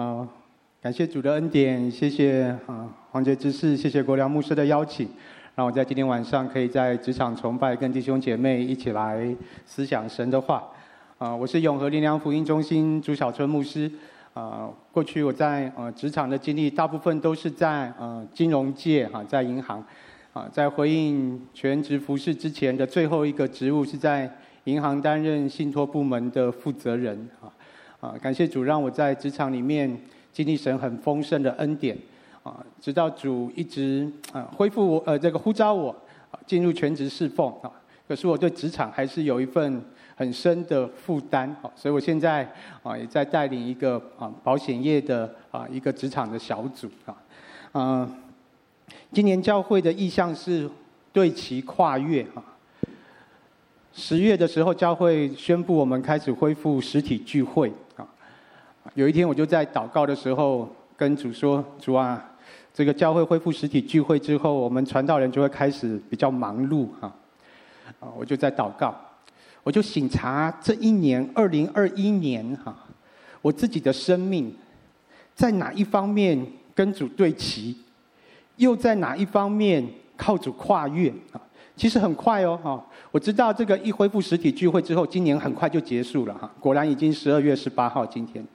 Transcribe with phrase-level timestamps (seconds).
[0.00, 0.26] 啊，
[0.80, 5.06] 感谢主的恩典，谢谢啊黄杰执事，谢谢国良牧师的邀请，
[5.54, 9.36] 让我在今天晚上可以在职场崇拜跟弟兄姐妹一起来
[9.66, 10.66] 思想神的话。
[11.18, 13.92] 啊，我是永和灵粮福音中心朱小春牧师。
[14.32, 19.84] 啊，过去我在呃职场的经历，大部分都是在呃金融界哈，在银行。
[20.32, 27.28] 啊，在回应全职服事之前的最后一个职务，是在银行担任信托部门的负责人。
[27.42, 27.52] 啊，
[28.00, 30.00] 啊，感谢主让我在职场里面
[30.32, 31.96] 经历神很丰盛的恩典。
[32.42, 35.94] 啊，直到主一直啊恢复我呃这个呼召我
[36.46, 37.70] 进入全职侍奉啊，
[38.08, 39.82] 可是我对职场还是有一份
[40.16, 41.48] 很深的负担。
[41.62, 42.50] 啊，所以我现在
[42.82, 46.88] 啊也在带领一个啊保险业的啊一个职场的小组。
[47.04, 47.16] 啊，
[47.74, 48.14] 嗯。
[49.12, 50.68] 今年教会的意向是
[51.12, 52.42] 对其跨越啊。
[53.92, 57.72] 十月的时候，教会宣布我们开始恢复实体聚会。
[58.94, 62.32] 有一天，我就在祷告的时候跟主说：“主啊，
[62.72, 67.12] 这个教会恢复实体聚会之后，我们传道人就会开始比较忙碌哈。”
[68.00, 68.94] 啊，我就在祷告，
[69.62, 72.74] 我就省察这一年二零二一年哈，
[73.42, 74.54] 我自己的生命
[75.34, 77.76] 在哪一方面跟主对齐。
[78.56, 79.82] 又在哪一方面
[80.18, 81.40] 靠主跨越啊？
[81.76, 82.86] 其实很快哦，哈！
[83.10, 86.52] 我知道这个一恢复实体聚会之后，今年很快就结束了哈。
[86.60, 88.46] 果然已经十二月十八号，今天，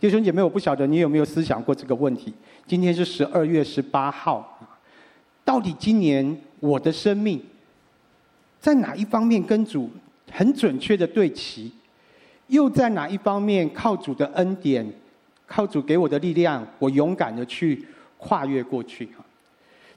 [0.00, 2.32] 弟兄姐妹，我不晓得你有没有思想过这个问题？
[2.68, 4.56] 今天是十二月十八号，
[5.44, 7.42] 到底今年我的生命
[8.60, 9.90] 在哪一方面跟主
[10.30, 11.72] 很准确的对齐？
[12.46, 14.88] 又在哪一方面靠主的恩典，
[15.48, 17.84] 靠主给我的力量，我勇敢的去
[18.18, 19.08] 跨越过去？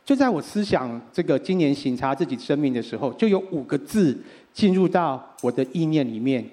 [0.04, 4.20] 就在我思想这个今年省察自己生命的时候，就有五个字
[4.52, 6.44] 进入到我的意念里面，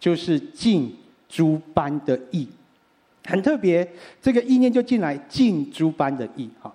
[0.00, 0.96] 就是“尽
[1.28, 2.48] 诸般的意”，
[3.26, 3.86] 很特别，
[4.22, 6.72] 这个意念就进来“尽诸般的意”哈。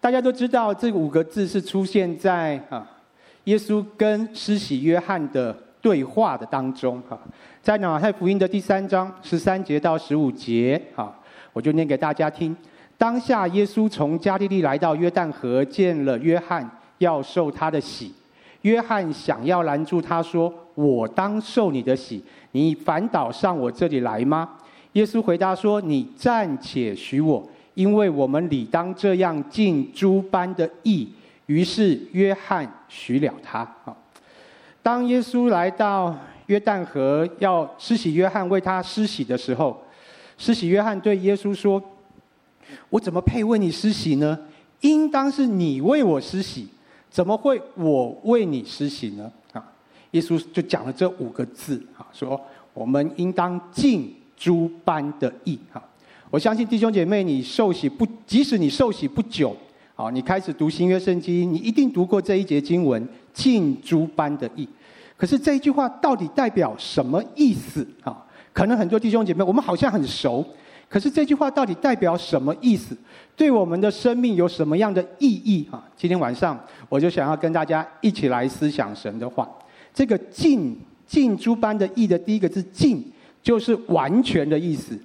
[0.00, 2.86] 大家都知道这五个字是出现在啊
[3.44, 7.18] 耶稣跟施洗约翰的对话的当中哈，
[7.62, 11.12] 在马太福音的第三章十三节到十五节哈，
[11.52, 12.54] 我就念给大家听。
[12.98, 16.68] 当下，耶稣从加利利来到约旦河，见了约翰，
[16.98, 18.12] 要受他的洗。
[18.62, 24.48] 约翰想要拦住他，说：“我当受你的洗，你反倒上我这里来吗？”
[24.96, 31.06] 耶稣回答说：“你暂且许我，因为我们理当这样尽诸般的义。”
[31.44, 33.58] 于是约翰许了他。
[33.84, 33.94] 啊
[34.82, 39.82] 当耶稣来到约旦河，要施洗约翰为他施洗的时候，
[40.38, 41.82] 施洗约翰对耶稣说。
[42.88, 44.38] 我怎么配为你施洗呢？
[44.80, 46.66] 应当是你为我施洗，
[47.10, 49.30] 怎么会我为你施洗呢？
[49.52, 49.62] 啊，
[50.12, 52.40] 耶稣就讲了这五个字啊，说
[52.72, 55.58] 我们应当尽诸般的义。
[55.72, 55.82] 哈，
[56.30, 59.56] 我相信弟兄姐妹，你受洗不，即使你受洗不久，
[59.94, 64.68] 啊，你开始读新约圣经，你一定读过这一节经文，尽诸般的义。
[65.16, 67.86] 可是这一句话到底代表什么意思？
[68.02, 70.44] 啊，可能很多弟兄姐妹，我们好像很熟。
[70.88, 72.96] 可是这句话到底代表什么意思？
[73.34, 75.82] 对我们的生命有什么样的意义啊？
[75.96, 76.56] 今天晚上
[76.88, 79.48] 我就想要跟大家一起来思想神的话。
[79.92, 83.02] 这个尽尽诸般的义的第一个字尽，
[83.46, 84.98] 就是完全的意思，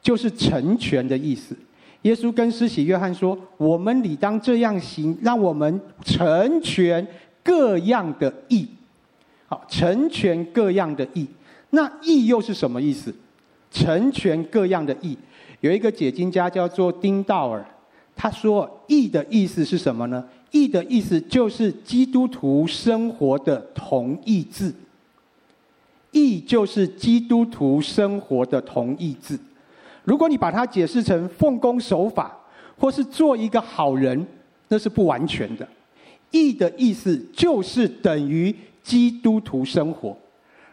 [0.00, 1.56] 就是成全的意思。
[2.02, 7.04] 耶稣跟施洗约翰说：“我们理当这样行，让我们成全
[7.42, 8.68] 各样的义。”
[9.48, 11.26] 好，成全各样的义，
[11.70, 13.12] 那义又是什么意思？
[13.72, 15.18] 成全各样的义，
[15.58, 17.66] 有一个解经家叫做丁道尔，
[18.14, 20.24] 他说：“义的意思是什么呢？
[20.52, 24.72] 义的意思就是基督徒生活的同义字。
[26.12, 29.38] 义就是基督徒生活的同义字。
[30.04, 32.36] 如果你把它解释成奉公守法，
[32.78, 34.26] 或是做一个好人，
[34.68, 35.66] 那是不完全的。
[36.30, 40.16] 义的意思就是等于基督徒生活，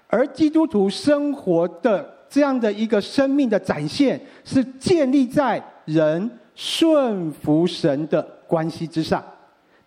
[0.07, 9.23] 而基督徒生活的。”这样的一个生命的展现，是建立在人顺服神的关系之上。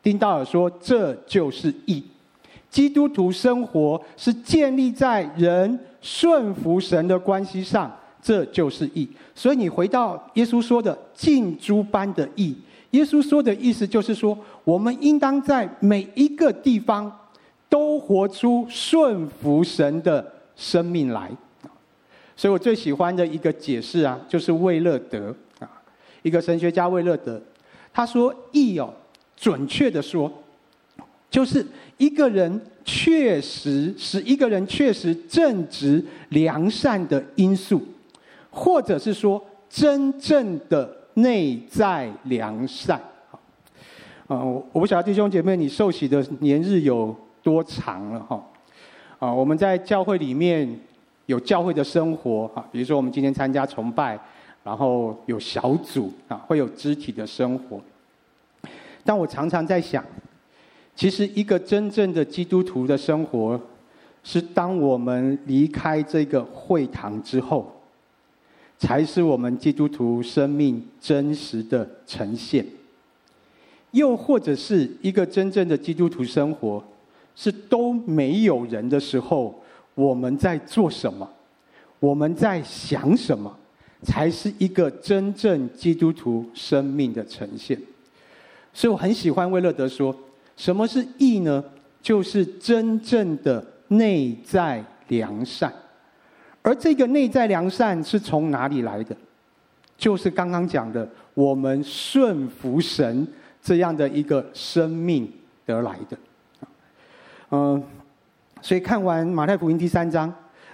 [0.02, 2.02] 丁道尔说：“这就是义。
[2.70, 7.90] 基督徒生活是建立在人顺服神的关系上，
[8.22, 9.08] 这就是义。
[9.34, 12.56] 所以你回到耶稣说的‘尽诸般的义’，
[12.92, 17.10] 耶稣说的意思就是说，我们应当在每一个地方
[17.68, 21.30] 都活出顺服神的生命来。”
[22.36, 25.68] 所以我最喜欢的一个解释啊，就是魏勒德啊，
[26.22, 27.38] 一个神学家魏勒德，
[27.92, 28.90] 他说义哦，
[29.36, 30.32] 准确的说，
[31.30, 31.64] 就是
[31.96, 37.80] 一个人确实使一个人确实正直良善的因素，
[38.50, 43.00] 或者是说真正的内在良善。
[44.26, 48.44] 啊，我不晓得弟兄姐妹，你受洗的年日有多长了哈？
[49.18, 50.68] 啊，我们在教会里面
[51.26, 54.18] 有教会的生活啊，比如说我们今天参加崇拜，
[54.64, 57.80] 然后有小组啊，会有肢体的生活。
[59.04, 60.04] 但我常常在想，
[61.00, 63.58] 其实一个真正的基督徒的生活，
[64.22, 67.72] 是当我们离开这个会堂之后，
[68.76, 72.66] 才是我们基督徒生命真实的呈现。
[73.92, 76.84] 又或者是一个真正的基督徒生活。
[77.34, 79.58] 是都没有人的时候，
[79.94, 81.26] 我们在做什么？
[81.98, 83.56] 我们在想什么？
[84.02, 87.80] 才是一个真正基督徒生命的呈现。
[88.74, 90.14] 所以我很喜欢威勒德说
[90.60, 91.64] ：“什么是义呢？
[92.02, 95.72] 就是真正的内在良善。
[96.60, 99.16] 而这个内在良善是从哪里来的？
[99.96, 103.26] 就是刚刚讲的，我们顺服神
[103.62, 105.32] 这样的一个生命
[105.64, 106.18] 得来的。”
[107.52, 107.82] 嗯，
[108.60, 110.30] 所以看完马太福音第三章，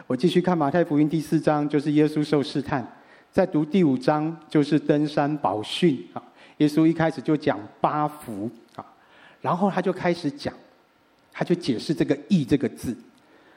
[0.08, 2.82] 我继续看马太福音第四章，就是耶稣受试探；
[3.30, 6.20] 再读第五章，就是登山宝训啊。
[6.56, 8.50] 耶稣一开始就讲八福，
[9.46, 10.52] 然后他就开始讲，
[11.32, 12.92] 他就解释这个“义”这个字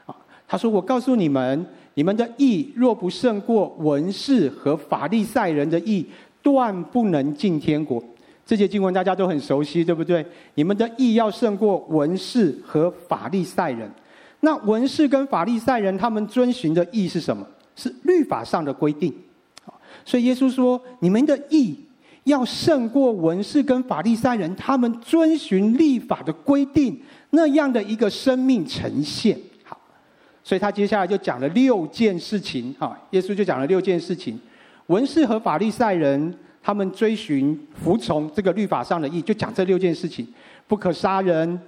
[0.05, 0.15] 啊。
[0.47, 1.65] 他说：“我告诉你们，
[1.95, 6.05] 你们的义若不胜过文士和法利赛人的义，
[6.43, 7.99] 断不能进天国。”
[8.45, 10.23] 这些经文大家都很熟悉，对不对？
[10.53, 13.89] 你们的义要胜过文士和法利赛人。
[14.41, 17.43] 那文士跟法利赛人他们遵循的义是什么？
[17.75, 19.11] 是律法上的规定。
[20.05, 21.75] 所以耶稣说：“你们的义
[22.29, 26.99] 要胜过文士跟法利赛人，他们遵循立法的规定
[27.31, 29.79] 那样的一个生命呈现。”好，
[30.43, 32.73] 所以他接下来就讲了六件事情。
[32.79, 34.39] 哈，耶稣就讲了六件事情：
[34.87, 36.33] 文士和法利赛人。
[36.61, 40.27] 他们追寻服从这个律法上的义，就讲这六件事情：
[40.67, 41.59] 不可杀人，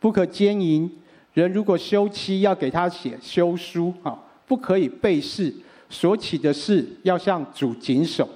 [0.00, 0.90] 不可奸淫，
[1.34, 5.54] 人如果休妻要给他写休书啊，不可以背誓，
[5.90, 8.26] 所起的誓要向主谨守，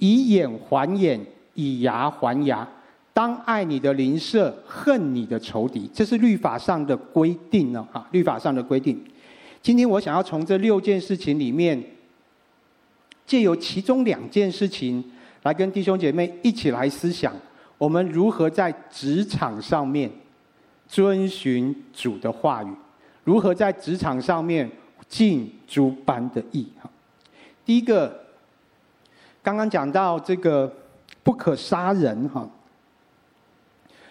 [0.00, 1.24] 以眼还眼，
[1.54, 2.68] 以牙还牙，
[3.14, 5.88] 当爱你的邻舍，恨你的仇敌。
[5.94, 9.00] 这是律法上的规定呢啊，律法上的规定。
[9.62, 11.80] 今天我想要从这六件事情里面，
[13.24, 15.04] 借由其中两件事情。
[15.42, 17.34] 来跟弟兄姐妹一起来思想，
[17.78, 20.10] 我们如何在职场上面
[20.86, 22.68] 遵循主的话语，
[23.24, 24.70] 如何在职场上面
[25.08, 26.68] 尽诸般的义。
[26.82, 26.90] 哈，
[27.64, 28.19] 第一个，
[29.42, 30.72] 刚刚讲到这个
[31.22, 32.28] 不可杀人。
[32.28, 32.48] 哈，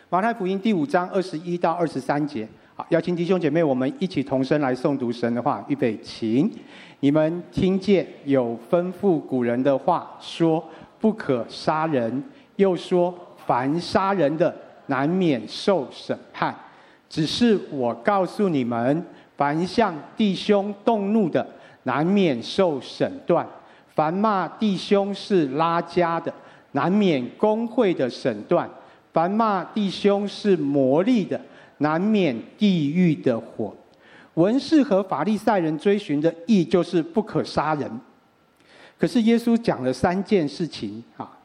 [0.09, 2.47] 马太福音第五章二十一到二十三节。
[2.75, 5.63] 好，邀请弟兄姐妹，我们一起同声来诵读神的话。
[5.67, 6.51] 预备，请
[6.99, 10.63] 你们听见有吩咐古人的话说。
[11.01, 12.21] 不可杀人，
[12.57, 14.53] 又说凡杀人的
[14.87, 16.53] 难免受审判。
[17.07, 19.01] 只是我告诉你们，
[19.37, 21.47] 凡向弟兄动怒的，
[21.83, 23.45] 难免受审断；
[23.99, 26.33] 凡骂弟兄是拉家的，
[26.71, 28.65] 难免工会的审断；
[29.11, 31.37] 凡骂弟兄是魔力的，
[31.79, 33.75] 难免地狱的火。
[34.35, 37.91] 文士和法利赛人追寻的义，就是不可杀人。
[38.97, 41.37] 可是耶稣讲了三件事情啊，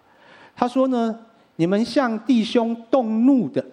[0.54, 1.18] 他说呢，
[1.56, 3.66] 你们向弟兄动怒的，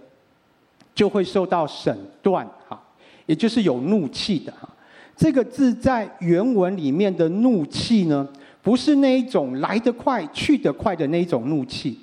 [0.96, 2.82] 就会受到审断啊，
[3.28, 4.68] 也就是有怒气的哈。
[5.16, 8.28] 这个字在原文里面的怒气呢，
[8.62, 11.98] 不是那一种来得快去得快的那一种怒气，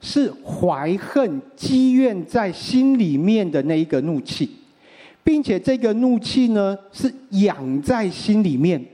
[0.00, 4.50] 是怀恨积怨在心里面的那一个怒气，
[5.22, 8.84] 并且这个怒气呢，是养在心里面。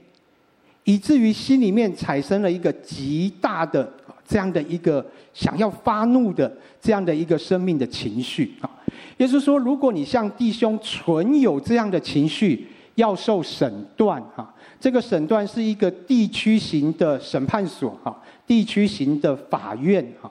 [0.84, 3.92] 以至于心里面产生了一个极大的
[4.26, 6.50] 这样的一个想要发怒的
[6.80, 8.70] 这样的一个生命的情绪啊。
[9.18, 14.52] 也就是说，如果你向弟兄存有这样的情绪，要受审断啊。
[14.80, 20.30] 这个审断是一个地区型的审判所哈，地区型的法院哈。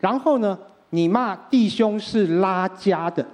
[0.00, 0.58] 然后呢，
[0.90, 3.24] 你骂弟兄是拉加的，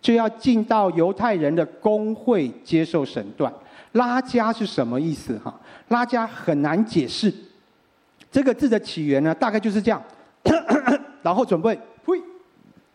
[0.00, 3.52] 就要进到犹太人的公会接受审断。
[3.92, 5.52] 拉加是什么意思哈？
[5.88, 7.32] 拉加很难解释，
[8.30, 10.00] 这个字的起源呢，大概就是这样，
[11.22, 12.22] 然后准备，呸，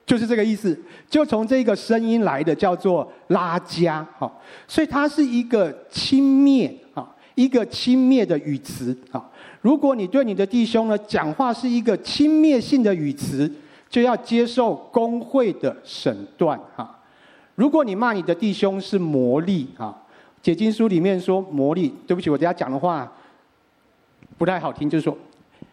[0.06, 4.32] 就是这个意思，就从这个声音来的，叫做拉加，哈，
[4.68, 6.72] 所以它是一个轻蔑，
[7.36, 9.24] 一个轻蔑的语词啊。
[9.62, 13.50] 如果你对你的弟兄呢讲话是一个轻蔑性的语词，
[13.90, 17.00] 就要接受公会的审断哈。
[17.54, 19.96] 如果你骂你的弟兄是魔力啊。
[20.42, 23.12] 解经书里面说魔力，对不起，我等下讲的话
[24.38, 25.18] 不太好听，就是说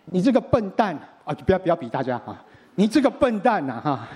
[0.07, 1.35] 你这个笨蛋啊！
[1.45, 2.43] 不要不要比大家啊！
[2.77, 4.09] 你这个笨蛋呐哈！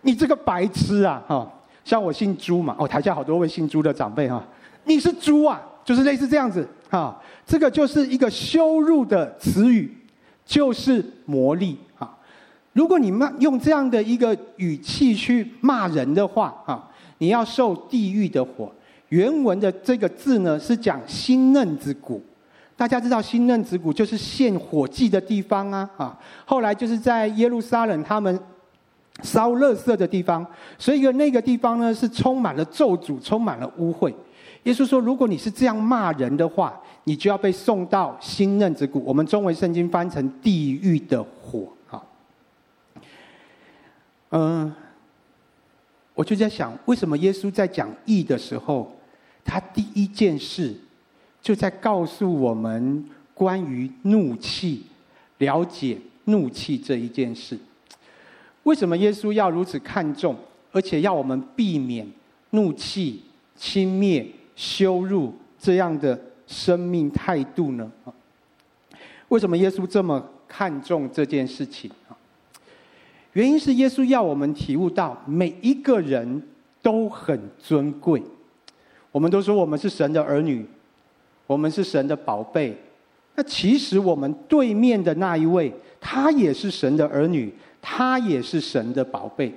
[0.00, 1.46] 你这个白痴啊哈！
[1.84, 4.42] 像我姓朱嘛，哦，台下好多位姓朱的长辈哈，
[4.84, 7.18] 你是猪啊，就是类似这样子哈。
[7.46, 9.96] 这个就是一个羞辱的词语，
[10.44, 12.14] 就是魔力啊。
[12.72, 18.70] 如果你骂用这样的一个语气去骂人的话啊，你要受地狱的火。
[19.08, 22.22] 原文的这个字呢是讲欣嫩子谷。
[22.76, 28.40] 大家知道欣嫩子谷就是献火祭的地方啊，啊，后来就是在耶路撒冷他们
[29.22, 30.46] 烧垃圾的地方，
[30.78, 34.14] 所以那个地方呢是充满了咒诅，充满了污秽。
[34.64, 39.02] 耶稣说，如果你是这样骂人的话，你就要被送到新嫩子谷。
[39.04, 42.02] 我们中文圣经翻成地狱的火，哈。
[44.30, 44.72] 嗯，
[46.14, 48.90] 我就在想，为什么耶稣在讲义的时候，
[49.44, 50.74] 他第一件事。
[51.42, 53.02] 就在告诉我们
[53.32, 54.82] 关于怒气、
[55.38, 57.58] 了解怒气这一件事。
[58.64, 60.36] 为什么耶稣要如此看重，
[60.70, 62.06] 而且要我们避免
[62.50, 63.22] 怒气、
[63.56, 64.26] 轻蔑、
[64.60, 67.90] 羞辱这样的生命态度呢？
[69.28, 71.90] 为什么耶稣这么看重这件事情？
[73.32, 76.42] 原因是耶稣要我们体悟到，每一个人
[76.82, 78.22] 都很尊贵。
[79.10, 80.66] 我们都说我们是神的儿女。
[81.46, 82.76] 我们是神的宝贝，
[83.34, 87.52] 那其实我们对面的那一位，他也是神的儿女，
[87.82, 89.52] 他也是神的宝贝。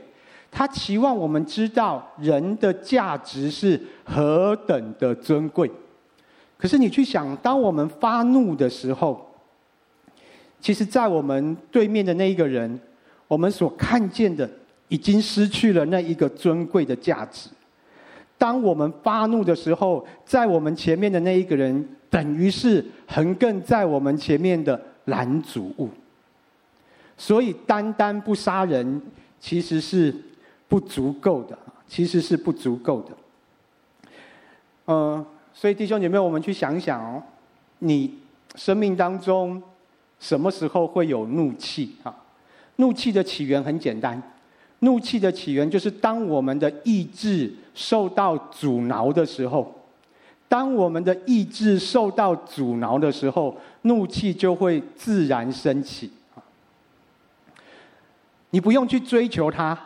[0.53, 5.69] 他期望我们知道人的价值是何等的尊贵。
[6.55, 9.29] 可是你去想，当我们发怒的时候，
[10.62, 12.79] 其实，在我们对面的那一个人，
[13.27, 14.50] 我们所看见的，
[14.88, 17.50] 已经失去了那一个尊贵的价值。
[18.38, 25.89] 当我们发怒的时候，在我们前面的那一个人，等于是横亘在我们前面的拦阻物。
[27.17, 29.01] 所以，单单不杀人，
[29.39, 30.15] 其实是
[30.74, 31.56] 不足够的，
[31.88, 34.12] 其实是不足够的。
[34.88, 37.22] 嗯，所以弟兄姐妹，我们去想想哦，
[37.77, 38.12] 你
[38.56, 39.62] 生命当中
[40.20, 42.15] 什么时候会有怒气啊？
[42.77, 44.20] 怒气的起源很简单。
[44.80, 49.80] 怒气的起源就是当我们的意志受到阻挠的时候，
[50.48, 56.12] 当我们的意志受到阻挠的时候，怒气就会自然升起。
[58.50, 59.80] 你不用去追求它，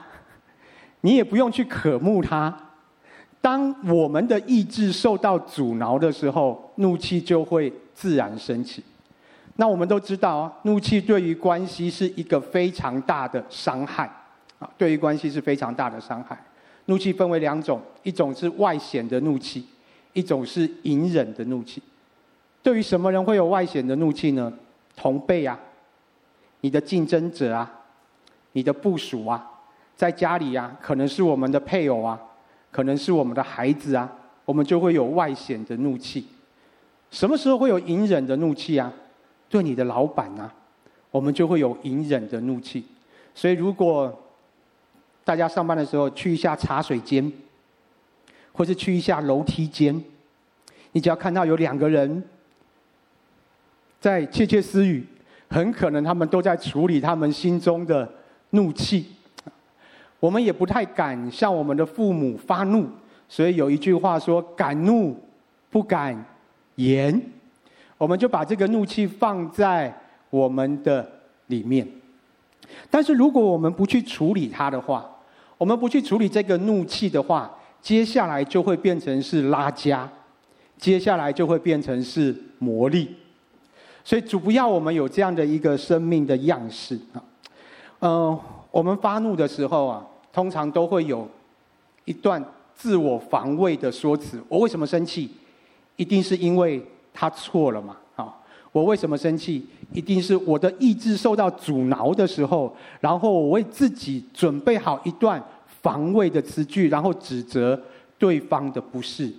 [1.07, 2.53] 你也不用去渴慕它。
[3.39, 8.83] 当我们的意志受到阻挠的时候，怒气就会自然升起。
[9.55, 14.03] 那我们都知道啊，怒气对于关系是一个非常大的伤害。
[14.59, 16.37] 啊，对于关系是非常大的伤害。
[16.87, 19.65] 怒气分为两种，一种是外显的怒气，
[20.11, 21.81] 一种是隐忍的怒气。
[22.61, 24.51] 对于什么人会有外显的怒气呢？
[24.97, 25.57] 同辈啊，
[26.59, 27.71] 你的竞争者啊，
[28.51, 29.49] 你的部属啊，
[29.97, 32.21] 在家里啊，可能是我们的配偶啊，
[32.71, 34.09] 可能是我们的孩子啊，
[34.45, 36.27] 我们就会有外显的怒气。
[37.09, 38.93] 什么时候会有隐忍的怒气啊？
[39.49, 40.53] 对你的老板啊，
[41.09, 42.85] 我们就会有隐忍的怒气。
[43.33, 44.15] 所以如果
[45.23, 47.31] 大家上班的时候去一下茶水间，
[48.53, 49.99] 或是去一下楼梯间，
[50.91, 52.23] 你只要看到有两个人
[53.99, 55.03] 在窃窃私语，
[55.49, 58.07] 很可能他们都在处理他们心中的
[58.51, 59.07] 怒气。
[60.19, 62.88] 我们也不太敢向我们的父母发怒，
[63.29, 65.15] 所以有一句话说：“敢怒
[65.69, 66.25] 不敢
[66.75, 67.21] 言。”
[67.97, 69.95] 我们就把这个怒气放在
[70.29, 71.07] 我们的
[71.47, 71.88] 里面。
[72.91, 75.09] 但是如果我们不去处理它的话，
[75.57, 80.07] 我们不去处理这个怒气的话，接下来就会变成是拉加，
[80.77, 83.15] 接下来就会变成是魔力。
[84.03, 87.24] 所以主不要我们有这样的一个生命的样式啊。
[88.01, 88.39] 嗯、
[88.77, 91.27] 我们发怒的时候啊，通常都会有
[92.05, 92.43] 一段
[92.75, 94.39] 自我防卫的说辞。
[94.48, 95.31] 我为什么生气？
[95.96, 96.79] 一定是因为
[97.12, 97.98] 他错了嘛。
[98.15, 98.31] 啊
[98.72, 99.65] 我为什么生气？
[99.91, 105.43] 一定是我的意志受到阻挠的时候，然后我为自己准备好一段
[105.81, 107.81] 防卫的词句，然后指责
[108.19, 109.34] 对方的不是。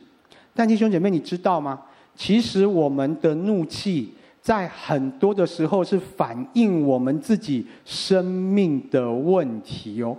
[0.53, 1.81] 但弟兄姐妹，你知道吗？
[2.17, 10.17] 其实我们的怒气在很多的时候是反映我们自己生命的问题哦。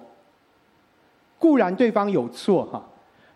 [1.37, 2.85] 固然对方有错哈，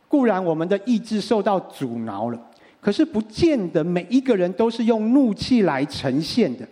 [0.07, 2.39] 固然我们的意志受到阻挠了。
[2.81, 6.67] 可是不见得每一个人都是用怒气来呈现的。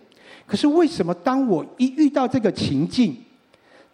[0.46, 3.16] 可是为什么当我一遇到这个情境，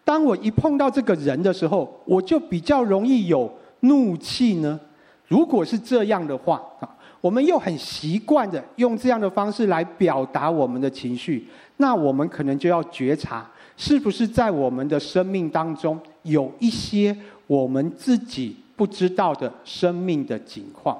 [0.05, 3.49] 当我一碰到这个人的时候，我就比较容易有
[3.81, 4.81] 怒气呢？
[5.29, 6.89] 如果是这样的话啊，
[7.21, 11.47] 我们又很习惯的用这样的方式来表达我们的情绪，
[11.79, 20.97] 那我们可能就要觉察，是不是在我们的生命当中有一些我们自己不知道的生命的景况。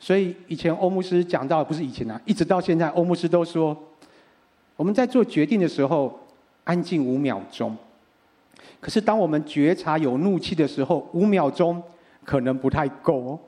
[0.00, 3.76] 所以以前欧姆斯讲到，不是以前啊，一直到现在，欧姆斯都说，
[4.74, 6.18] 我们在做决定的时候，
[6.64, 7.76] 安静五秒钟。
[8.80, 11.80] 可是当我们觉察有怒气的时候，五秒钟
[12.24, 13.38] 可能不太够哦。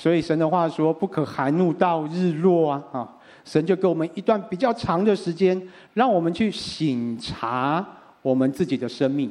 [0.00, 5.60] 所以神的话说：“不可含怒到日落啊！”啊，神就给我们一段比较长的时间，
[5.92, 7.84] 让我们去省察
[8.22, 9.28] 我们自己的生命。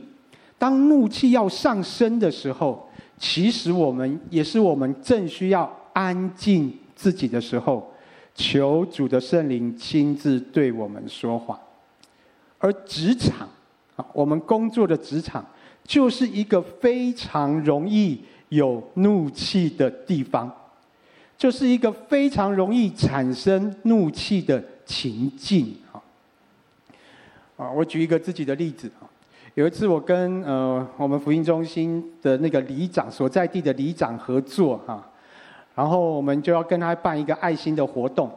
[0.58, 2.86] 当怒气要上升的时候，
[3.18, 7.90] 其实我们也是我们正需要安静自己的时候，
[8.36, 11.58] 求主的圣灵亲自对我们说话。
[12.60, 13.48] 而职场
[13.96, 15.46] 啊，我们工作的职场，
[15.86, 18.20] 就是一个非常容易。
[18.50, 20.51] 有怒气的地方，
[21.38, 26.00] 就是一个非常容易产生怒气的情境啊！
[27.58, 29.04] 啊，我举一个自己的例子啊，
[29.54, 35.06] 有一次我跟呃我们福音中心的那个里长所在地的里长合作哈，
[35.75, 38.32] 然后我们就要跟他办一个爱心的活动，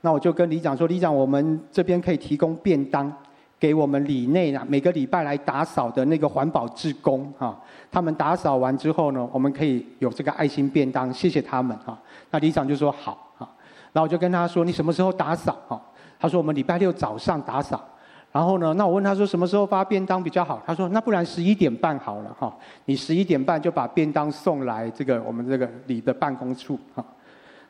[0.00, 3.12] 那我就跟里长说，里长，我们这边可以提供便当。
[3.58, 7.58] 给我们里内啊，每个礼拜来打扫的那个环保志工哈，
[7.90, 11.98] 他们打扫完之后呢，我们可以有这个爱心便当，谢谢他们哈。
[12.30, 13.48] 那里长就说好哈，
[13.92, 15.80] 然后我就跟他说，你什么时候打扫哈？
[16.18, 17.82] 他说我们礼拜六早上打扫。
[18.32, 20.62] 然后呢，那我问他说什么时候发便当比较好？
[20.66, 27.02] 他说那不然十一点半好了哈，你十一点半就把便当送来这个我们这个里的办公处哈。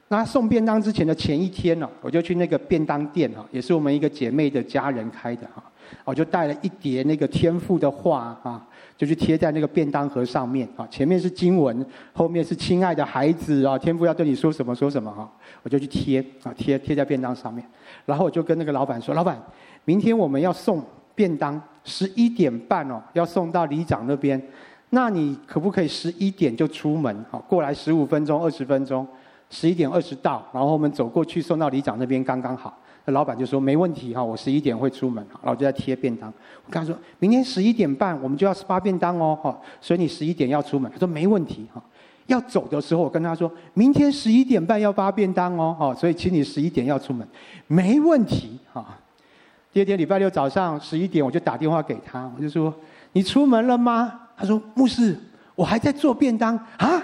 [0.08, 5.62] 那送便当之前的前一天呢，我就去那个便当店哈，也是我们一个姐妹的家人开的哈。
[6.04, 8.66] 我就带了一叠那个天父的画啊，
[8.96, 10.86] 就去贴在那个便当盒上面啊。
[10.90, 15.30] 前面是经文，后面是亲爱的孩子啊，天父要对你说什么说什么哈。
[15.62, 17.64] 我就去贴啊，贴贴在便当上面。
[18.04, 19.40] 然后我就跟那个老板说：“老板，
[19.84, 24.40] 明天我们要送便当，十一点半哦，要送到里长那边。
[24.90, 27.24] 那你可不可以十一点就出门？
[27.30, 29.06] 好，过来十五分钟、二十分钟，
[29.50, 32.76] 十一点二十到，然后我们走过去送到里长那边刚刚好。”
[33.12, 36.28] 老板就说没问题哈，我十一点会出门，然后就在贴便当。
[36.64, 40.90] 我跟他说明天十一点半我们就要发便当哦，哈，所以你十一点要出门。
[40.90, 41.82] 他说没问题哈。
[42.26, 47.24] 要走的时候我跟他说明天十一点半要发便当哦，哈，所以请你十一点要出门，
[47.68, 48.84] 没问题哈。
[49.72, 52.74] 第二天礼拜六早上十一点我就打电话给他，我就说
[53.12, 54.20] 你出门了吗？
[54.36, 55.16] 他说牧师，
[55.54, 57.00] 我还在做便当啊。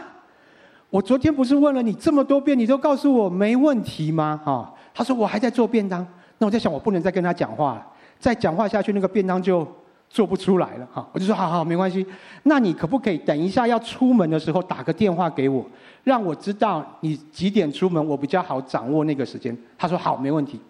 [0.91, 4.41] 我昨天不是问了你这么多遍，你都告诉我没问题吗？
[4.45, 4.75] 哈。
[4.95, 6.07] 他说：“我还在做便当。”
[6.39, 7.87] 那我在想，我不能再跟他讲话了，
[8.19, 9.67] 再讲话下去，那个便当就
[10.11, 10.89] 做不出来了。
[10.93, 12.05] 哈，我就说：“好好，没关系。
[12.43, 15.65] 那你可不可以等一下要出门的时候打个电话给我，
[16.03, 20.61] 让我知道你几点出门，我比较好掌握那个时间。”他说：“好，没问题。”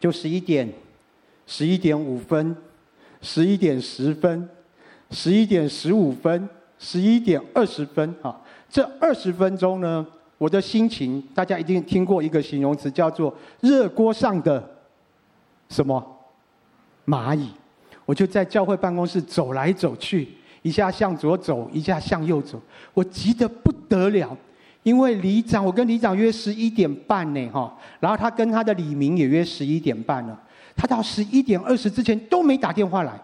[0.00, 0.68] 就十一点、
[1.46, 2.56] 十一点五分、
[3.20, 4.48] 十一点十分、
[5.10, 6.48] 十一点十五分、
[6.78, 8.14] 十一点二十分。
[8.22, 10.06] 哈，这二十分钟呢？
[10.44, 14.62] 我的心情，大家一定听过一个形容词，叫做“热锅上的
[15.70, 16.04] 什么
[17.06, 17.48] 蚂蚁”。
[18.04, 20.28] 我就在教会办公室走来走去，
[20.60, 22.60] 一下向左走，一下向右走，
[22.92, 24.36] 我急得不得了。
[24.82, 30.38] 因为里长，我跟里长约十一点半呢，哈，然后他跟他的李明也约十一点半了，
[30.76, 33.18] 他到十一点二十之前都没打电话来，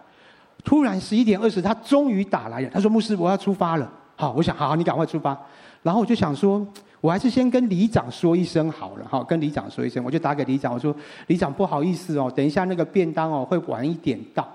[0.65, 2.71] 突然十一点二十，他终于打来了。
[2.71, 5.39] 他说：“牧师，我要出发了。”好，我想，好，你赶快出发。
[5.83, 6.67] 然后我就想说。
[7.01, 10.95] 我还是先跟里长说一声好了，哈，跟里长说一声，我就打给里长，我说
[11.29, 14.47] ：“里长不好意思哦，等一下那个便当哦会晚一点到。”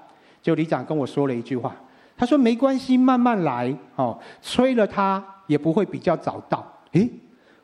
[0.43, 1.75] 就里长跟我说了一句话，
[2.15, 7.09] 他说：“没关系，慢慢来，哦，催了他也不会比较早到。”诶，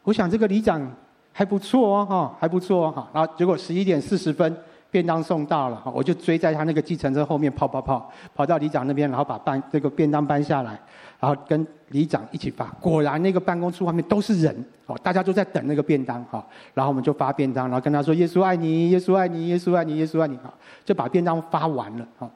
[0.01, 0.91] 我想这个里长
[1.31, 3.07] 还不错哦，哈，还不错哦，哈。
[3.13, 4.57] 然后结果十一点四十分
[4.89, 10.79] 便当送到了，哈，我就追在他那个计程车后面跑跑跑，跑到里长那边，然后把搬这个便当搬下来。
[11.21, 20.51] 然后跟里长一起发，果然那个办公室外面都是人，哦，大家都在等那个便当，哈，然后我们就发便当，然后跟他说：“耶稣爱你，耶稣爱你，耶稣爱你，耶稣爱你，哈，
[20.83, 22.27] 就把便当发完了，哈。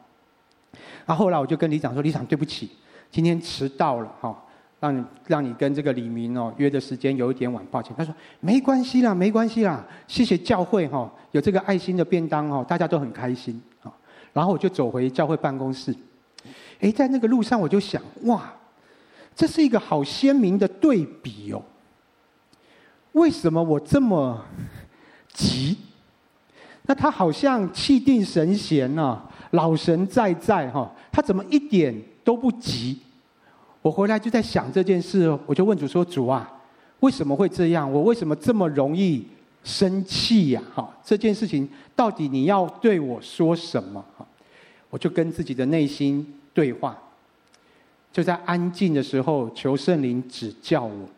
[1.04, 2.70] 然后后来我就跟里长说：“里长，对不起，
[3.10, 4.40] 今天迟到了，哈，
[4.80, 13.92] 让你让你跟这个李明哦约的时间有一点晚，抱歉。”他说：“没关系啦，没关系啦，谢谢教会哈，有这个爱心的便当哦，大家都很开心，啊。”
[14.32, 15.96] 然后我就走回教会办公室，
[16.82, 18.54] 诶，在那个路上我就想，哇。
[19.36, 21.62] 这是一个好鲜明的对比哦。
[23.12, 24.44] 为什么我这么
[25.34, 25.78] 急？
[26.88, 30.94] 那他好像气定神闲啊，老神在在哈。
[31.12, 32.98] 他怎么一点都不急？
[33.82, 36.52] 我回来就在想这件事，我就问主说：“主啊，
[37.00, 37.92] 为什么会这样？
[37.92, 39.26] 我为什么这么容易
[39.64, 40.62] 生气呀？
[40.74, 44.04] 哈，这件事情到底你要对我说什么？
[44.18, 44.28] 哈，
[44.90, 46.98] 我就跟自己的内心对话，
[48.16, 51.10] 就在安静的时候求圣灵指教我。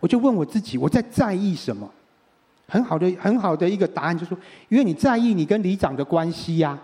[0.00, 1.86] 我就问我自己，我在在意什么？
[2.66, 4.38] 很好的，很好的一个答案就是说，
[4.70, 6.78] 因为你在意你跟里长的关系呀，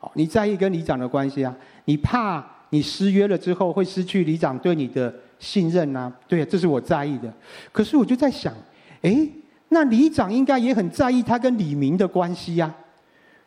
[0.00, 7.32] 哦，你在意跟里长的关系啊，你怕你失约了之后会失去里长对你的信任呐，对，这是我在意的。
[7.72, 8.52] 可是我就在想，
[9.00, 9.26] 哎，
[9.70, 12.74] 那里长应该也很在意他跟李明的关系呀，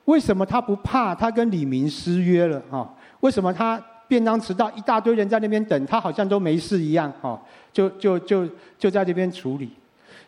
[0.05, 2.89] 为什么他不怕他跟李明失约了啊？
[3.19, 3.79] 为什么他？
[4.13, 7.39] 便当迟到，一大堆人在那边等，他好像都没事一样，哦，
[7.71, 8.47] 就就就
[8.77, 9.71] 就在这边处理。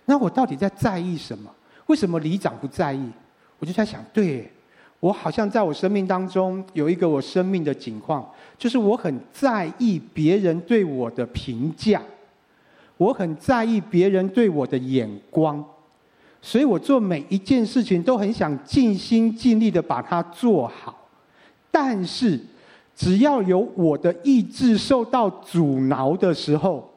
[0.06, 1.52] 那我到底在在意什么？
[1.86, 3.08] 为什么里长不在意？
[3.60, 4.52] 我就在想，对，
[5.00, 12.02] 我好像在我生命当中有一个我生命的景况，就是我很在意别人对我的评价，
[12.98, 15.64] 我很在意别人对我的眼光，
[16.42, 21.08] 所以我做每一件事情都很想尽心尽力的把它做好，
[21.70, 22.40] 但是。
[22.96, 26.90] 只要有我的意志受到阻挠的时候，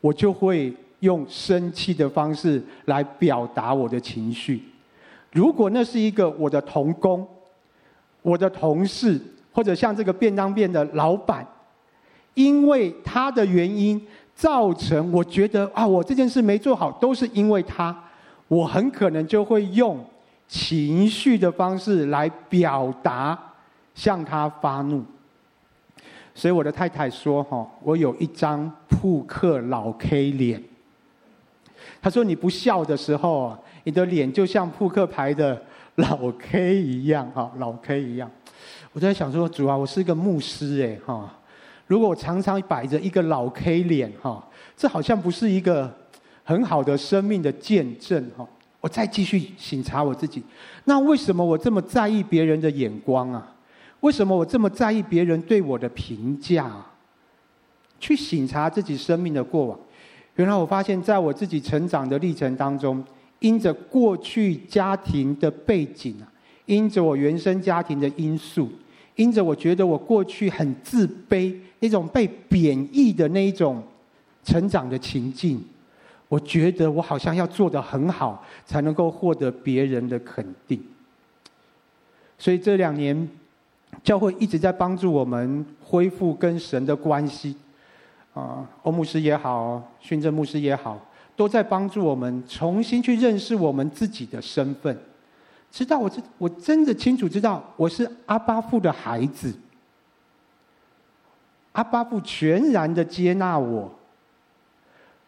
[0.00, 4.62] 我就会用生气的方式来表达我的情绪。
[5.32, 7.26] 如果那是一个我的同工、
[8.20, 9.18] 我的同事，
[9.52, 11.46] 或者像这个便当店的老板，
[12.34, 14.00] 因为他的原因
[14.34, 17.96] 造成我觉得啊，我这件事没做好，都是因为他，
[18.48, 19.98] 我很可能就会用
[20.46, 23.38] 情绪的方式来表达。
[23.98, 25.04] 向他发怒，
[26.32, 30.62] 所以我的太太说：“哈，我有一张扑克老 K 脸。”
[32.00, 35.60] 她说：“你不笑的时候，你的脸就像扑克牌的
[35.96, 38.30] 老 K 一样，哈，老 K 一样。”
[38.94, 41.34] 我在想说：“主啊，我是一个牧师，哎，哈，
[41.88, 45.92] 如果我常常摆着一个老 K 脸，哈，这好像不是一个
[46.44, 48.46] 很好的生命的见证，哈。”
[48.80, 50.40] 我再继续省察我自己，
[50.84, 53.56] 那为什么我这么在意别人的眼光啊？
[54.00, 56.70] 为什么我这么在意别人对我的评价？
[58.00, 59.76] 去醒察自己生命的过往，
[60.36, 63.04] 原来我发现，在我自己成长的历程当中，
[63.40, 66.30] 因着过去家庭的背景啊，
[66.66, 68.70] 因着我原生家庭的因素，
[69.16, 73.82] 因着我觉得我过去很自卑，那种被贬义的那一种
[74.44, 75.60] 成长的情境，
[76.28, 80.80] 我觉得我好像要做得很好，才能够获得别人的肯定。
[82.38, 83.28] 所以这两年。
[84.02, 87.56] 教会一直在帮助我们恢复跟神的关系，
[88.32, 90.98] 啊，欧牧师也好，训正牧师也好，
[91.36, 94.96] 都在帮助我们重新去认识我们自己的身份，
[95.70, 99.54] 知道我这我真的清楚知道我是阿巴父的孩子，
[101.72, 103.92] 阿巴父全然的接纳我，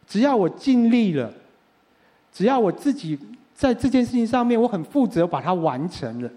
[0.06, 1.30] 只要我尽力了，
[2.32, 3.18] 只要我自己
[3.52, 6.30] 在这件事情上面我很负责把它完成了。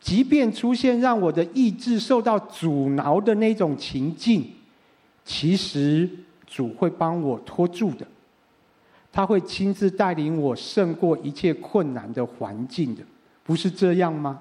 [0.00, 4.44] 即便出现让我的意志受到阻挠的那种情境，
[5.24, 6.08] 其实
[6.46, 8.06] 主会帮我拖住的，
[9.10, 13.02] 他会亲自带领我胜过一切困难的环境的，
[13.42, 14.40] 不是这样吗？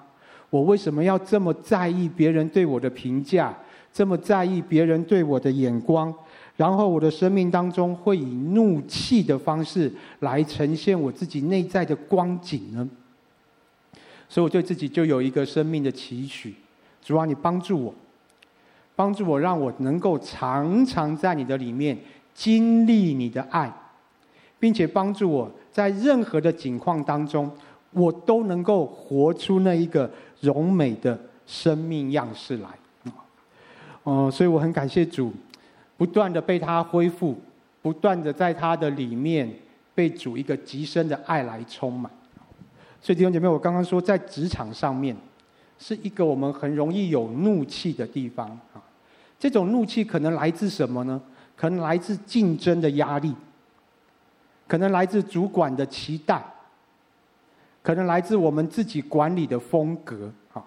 [0.52, 3.58] 我为什么要这么在意别人对我的评价，
[3.91, 6.13] 这么在意别人对我的眼光，
[6.56, 12.88] 然后我的生命当中会以怒气的方式来呈现我自己内在的光景呢？
[14.27, 16.55] 所以我对自己就有一个生命的期许，
[17.01, 17.93] 主啊，你帮助我，
[18.95, 21.97] 帮助我，让我能够常常在你的里面
[22.33, 23.71] 经历你的爱，
[24.59, 27.49] 并且帮助我在任何的境况当中，
[27.91, 30.09] 我都能够活出那一个
[30.41, 32.69] 荣美的生命样式来。
[34.03, 35.31] 哦，所以我很感谢主，
[35.97, 37.35] 不断的被他恢复，
[37.81, 39.51] 不断的在他的里面
[39.93, 42.11] 被主一个极深的爱来充满。
[43.06, 45.15] 所以弟兄姐妹，我刚刚说在职场上面，
[45.78, 48.82] 是一个我们很容易有怒气的地方啊。
[49.38, 51.22] 这种怒气可能来自什么呢？
[51.56, 53.32] 可能来自竞争的压力，
[54.68, 56.44] 可能来自主管的期待，
[57.84, 60.65] 可能来自我们自己管理的风格啊。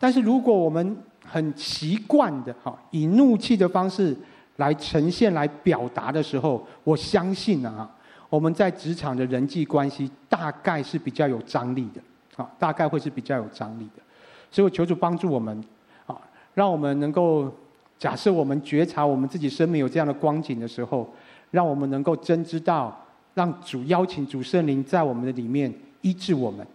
[0.00, 4.16] 但是如果我们很习惯的哈，以怒气的方式
[4.56, 7.88] 来呈现、来表达的时候，我相信啊。
[8.30, 14.02] 我们在职场的人际关系大概是比较有张力的，啊，大概会是比较有张力的，
[14.50, 15.64] 所以我求主帮助我们，
[16.06, 16.14] 啊，
[16.54, 17.50] 让我们能够
[17.98, 21.10] 假设我们觉察我们自己生命有这样的光景的时候，
[21.50, 22.94] 让我们能够真知道，
[23.32, 26.66] 让主邀请主圣灵在我们的里面医治我们，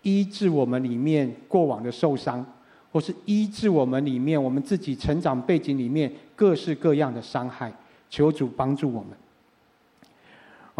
[0.00, 2.44] 医治我们里面过往的受伤，
[2.90, 7.70] 或是医治我们里面我们自己成长背景里面各式各样的伤害，
[8.08, 9.10] 求主帮助我们。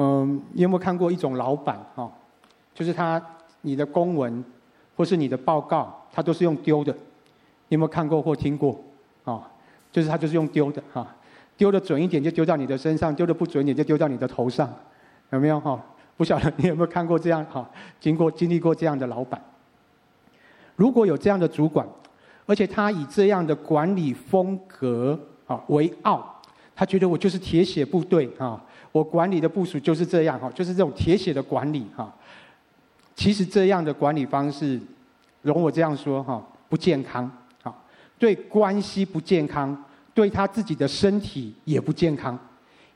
[0.00, 2.08] 嗯，你有没有看过一种老板啊？
[2.72, 3.20] 就是他
[3.62, 4.44] 你的公文
[4.96, 6.92] 或是你的报告，他都是用丢的。
[6.92, 8.80] 你有没有看过或听过？
[9.24, 9.50] 啊，
[9.90, 11.06] 就是他就是用丢的哈，
[11.56, 14.72] 丢的准一点就丢到你的身上，丢的不准一点就丢到你的头上，
[15.30, 15.78] 有没有哈？
[16.16, 17.68] 不晓得你有没有看过这样哈？
[18.00, 19.42] 经过经历过这样的老板，
[20.76, 21.86] 如果有这样的主管，
[22.46, 26.40] 而且他以这样的管理风格啊为傲，
[26.74, 32.14] 他觉得我就是铁血部队啊，我管理的部署就是这样哈，就是这种铁血的管理哈。
[33.14, 34.80] 其实这样的管理方式，
[35.42, 37.30] 容我这样说哈，不健康。
[38.20, 42.36] 对关系不健康，对他自己的身体也不健康，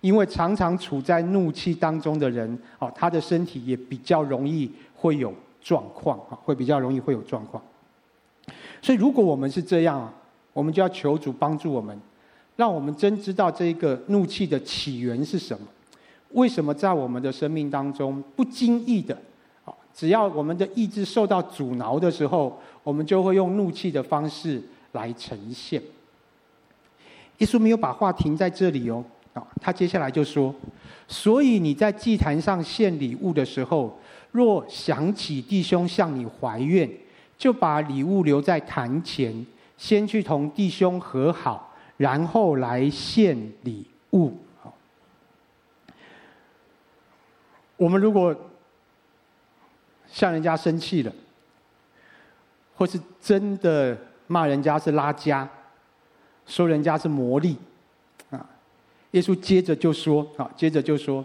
[0.00, 7.62] 因为常常处在怒气当中的人，哦，他的身体也比较容易会有状况，啊，会比较容易会有状况。
[8.82, 10.12] 所以，如果我们是这样，
[10.52, 11.96] 我们就要求主帮助我们，
[12.56, 15.64] 让我们真知道这个怒气的起源是什么，
[16.34, 19.16] 为什么在我们的生命当中不经意的，
[19.94, 24.62] 只要我们的意志受到阻挠的时候，我们就会用怒气的方式。
[24.92, 25.82] 来呈现。
[27.38, 30.54] 耶稣没有把话停在这里哦，啊，他接下来就说
[31.08, 33.98] ：“所以你在祭坛上献礼物的时候，
[34.32, 36.86] 若想起弟兄向你怀怨，
[37.38, 39.46] 就把礼物留在坛前，
[39.78, 44.74] 先去同弟兄和好，然后来献礼物。”好，
[47.82, 48.34] 我们如果
[50.06, 51.12] 向人家生气了，
[52.76, 53.96] 或是真的。
[54.28, 55.46] 骂人家是拉加，
[56.46, 57.58] 说人家是魔力，
[58.30, 58.46] 啊！
[59.10, 61.22] 耶稣接着就说，啊，接着就说，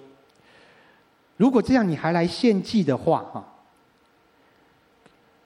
[1.37, 3.45] 如果这样你还来献祭的话，哈，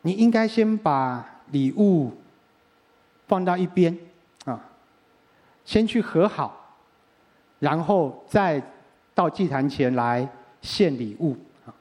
[0.01, 2.11] 你应该先把礼物
[3.27, 3.95] 放到一边，
[4.45, 4.59] 啊，
[5.63, 6.75] 先去和好，
[7.59, 8.59] 然后再
[9.13, 10.27] 到祭坛前来
[10.61, 11.73] 献礼物，啊，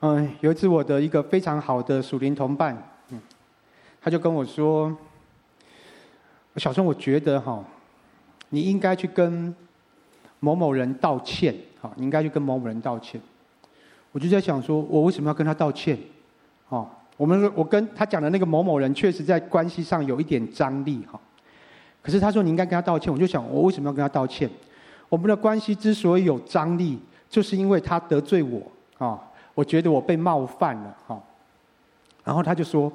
[0.00, 2.74] 嗯，有一次我的一个非常好的属灵同伴。
[3.10, 3.20] 嗯
[4.02, 4.96] 他就跟我说
[6.54, 7.64] ：“小孙，我觉得哈，
[8.50, 9.52] 你应该去跟
[10.38, 13.20] 某某人道歉，哈，你应该去跟某某人道歉。”
[14.12, 15.98] 我就在想说，我为什么要跟他道歉？
[16.68, 21.20] 哦，我们我跟他讲的那个某某人，确实在关系上有一点张力，哈。
[22.00, 24.48] 可是他说你应该跟他道歉，我就想，我为什么要跟他道歉？
[25.08, 28.60] 我们的关系之所以有张力，就是因为他得罪我，
[28.98, 29.20] 啊，
[29.54, 31.20] 我觉得我被冒犯了，哈。
[32.24, 32.92] 然后他就说。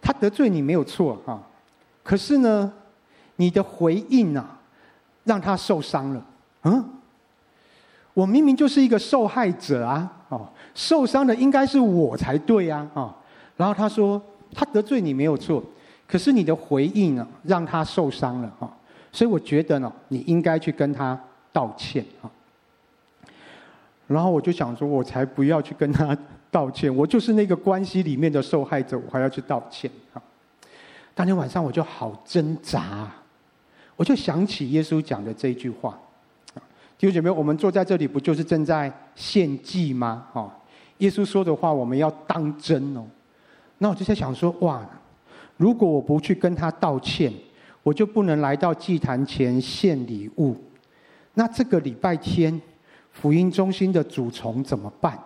[0.00, 1.42] 他得罪你没有错哈，
[2.04, 2.72] 可是呢，
[3.34, 4.58] 你的回应啊，
[5.24, 6.24] 让他受伤了。
[6.62, 6.88] 嗯，
[8.14, 13.14] 我明明就是一个受害者啊，哦，受伤的应该是我才对啊，啊。
[13.56, 14.22] 然后他说，
[14.54, 15.62] 他得罪你没有错，
[16.06, 18.72] 可是你的回应啊，让他受伤了哈。
[19.12, 21.18] 所以我觉得呢，你应该去跟他
[21.52, 22.30] 道歉啊。
[24.06, 26.16] 然后我就想说，我才不要去跟他。
[26.50, 30.22] 道歉，我就是那个关系里面的受害者，我还要去道歉啊！
[31.14, 33.06] 当天晚上我就好挣扎，
[33.96, 35.98] 我就想起耶稣讲的这句话。
[36.96, 40.26] 弟兄姐妹，我们坐在这里，不就是正在献祭吗？
[40.32, 40.50] 哈！
[40.96, 43.04] 耶稣说的话，我们要当真哦。
[43.76, 44.80] 那我就在想说，哇，
[45.58, 47.30] 如果我不去跟他道歉，
[47.82, 50.56] 我就不能来到祭坛前献礼物。
[51.34, 52.60] 那这个礼拜天
[53.10, 55.18] 福音中心的主从怎么办？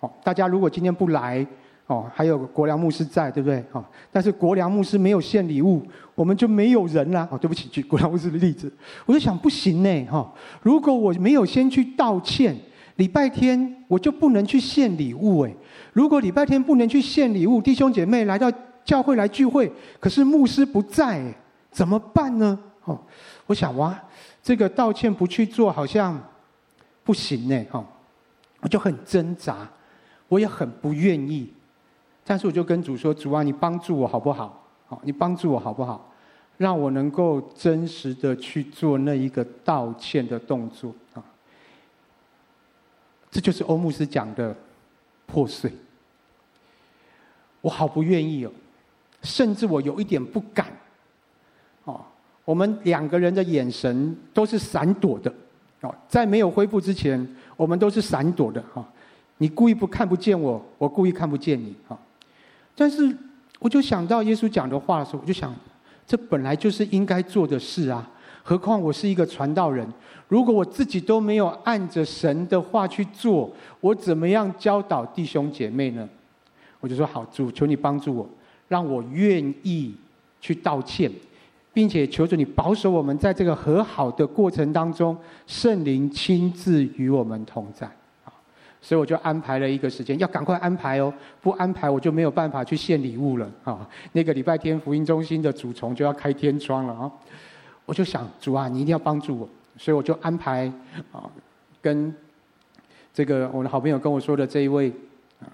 [0.00, 1.46] 哦大家如果今天不来，
[1.86, 3.62] 哦，还有国良牧师在，对不对？
[3.72, 5.82] 哦，但是国良牧师没有献礼物，
[6.14, 7.28] 我们就没有人啦。
[7.30, 8.72] 哦，对不起，举国良牧师的例子，
[9.06, 12.56] 我就想不行呢，哈，如果我没有先去道歉，
[12.96, 15.54] 礼拜天我就不能去献礼物，哎，
[15.92, 18.50] 如果礼拜天不能去献礼物，弟兄姐妹来到
[18.84, 19.70] 教会来聚会，
[20.00, 21.22] 可是牧师不在，
[21.74, 22.56] 怎么办呢？
[22.84, 22.98] 哦，
[23.46, 24.00] 我想哇，
[24.42, 26.18] 这个道歉不去做好像
[27.02, 27.84] 不行呢，哈，
[28.60, 29.68] 我就很挣扎。
[30.28, 31.52] 我也很不愿意，
[32.24, 34.64] 但是我就跟主说：“主啊，你帮助我好不好？
[34.86, 36.10] 好，你帮助我好不好？
[36.56, 41.22] 让我能够真实的去做那一个道歉的动作啊！
[43.30, 44.56] 这就是欧牧师讲的
[45.26, 45.70] 破碎。
[47.60, 48.52] 我好不愿意哦，
[49.22, 50.72] 甚至我有一点不敢。
[52.44, 55.32] 我们两个人的眼神都是闪躲的。
[55.80, 57.26] 哦，在没有恢复之前，
[57.56, 58.62] 我们都是闪躲的。
[58.72, 58.86] 哈。”
[59.38, 61.98] 你故意不看不见我，我故意看不见你啊！
[62.76, 63.14] 但是
[63.58, 65.52] 我就想到耶稣讲的话的时候，我就想，
[66.06, 68.08] 这本来就是应该做的事啊！
[68.44, 69.84] 何况我是一个传道人，
[70.28, 76.08] 如果我自己都没有按着神的话去做，我怎么样教导弟兄姐妹呢？
[76.78, 78.30] 我就说好，主，求你帮助我，
[78.68, 79.92] 让我愿意
[80.40, 81.10] 去道歉，
[81.74, 85.14] 并且求主你保守我们在这个和好的过程当中，
[85.46, 87.86] 圣灵亲自与我们同在。
[88.24, 88.32] 啊
[88.80, 91.10] 所以我就安排了一个时间，要赶快安排哦，
[91.40, 93.88] 不安排我就没有办法去献礼物了啊。
[94.12, 97.10] 那个礼拜天福音中心的主从就要开天窗了啊。
[97.86, 100.70] 我就想主啊，你一定要帮助我，所以我就安排
[101.10, 101.24] 啊，
[101.80, 102.14] 跟
[103.14, 104.92] 这个我的好朋友跟我说的这一位
[105.40, 105.48] 啊，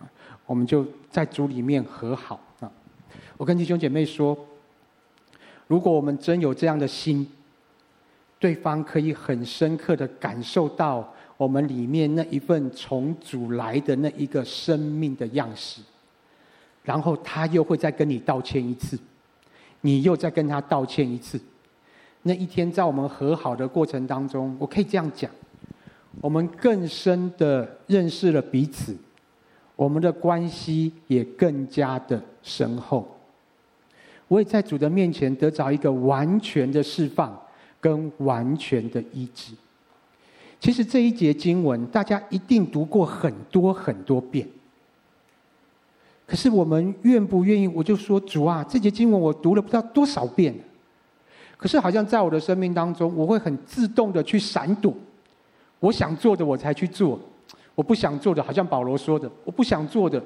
[0.45, 2.69] 我们就在主里面和好啊。
[3.37, 4.37] 我跟弟兄姐妹说，
[5.71, 7.25] 如果我们真有这样的心，
[8.41, 11.09] 对方可以很深刻的感受到。
[11.37, 15.81] 我们里面那一份从主来的那一个生命的样式，
[16.83, 18.99] 然后他又会再跟你道歉一次，
[19.81, 21.41] 你又再跟他道歉一次。
[22.25, 25.31] 那一天在我们和好的过程当中，我可以这样讲，
[26.21, 28.95] 我们更深的认识了彼此，
[29.77, 33.09] 我们的关系也更加的深厚。
[34.31, 37.37] 我也在主的面前得着一个完全的释放
[37.81, 39.53] 跟完全的医治。
[40.61, 44.47] 其实这一节经文，大家一定读过很多很多遍。
[46.29, 47.67] 可是我们愿不愿意？
[47.67, 50.55] 我就说主啊，这节经文我读了不知道多少遍。
[51.57, 54.95] 可是好像在我的生命当中，我会很自动的去闪躲。
[55.81, 57.19] 我想做的我才去做，
[57.75, 60.23] 我不想做的，好像保罗说的，我不想做的，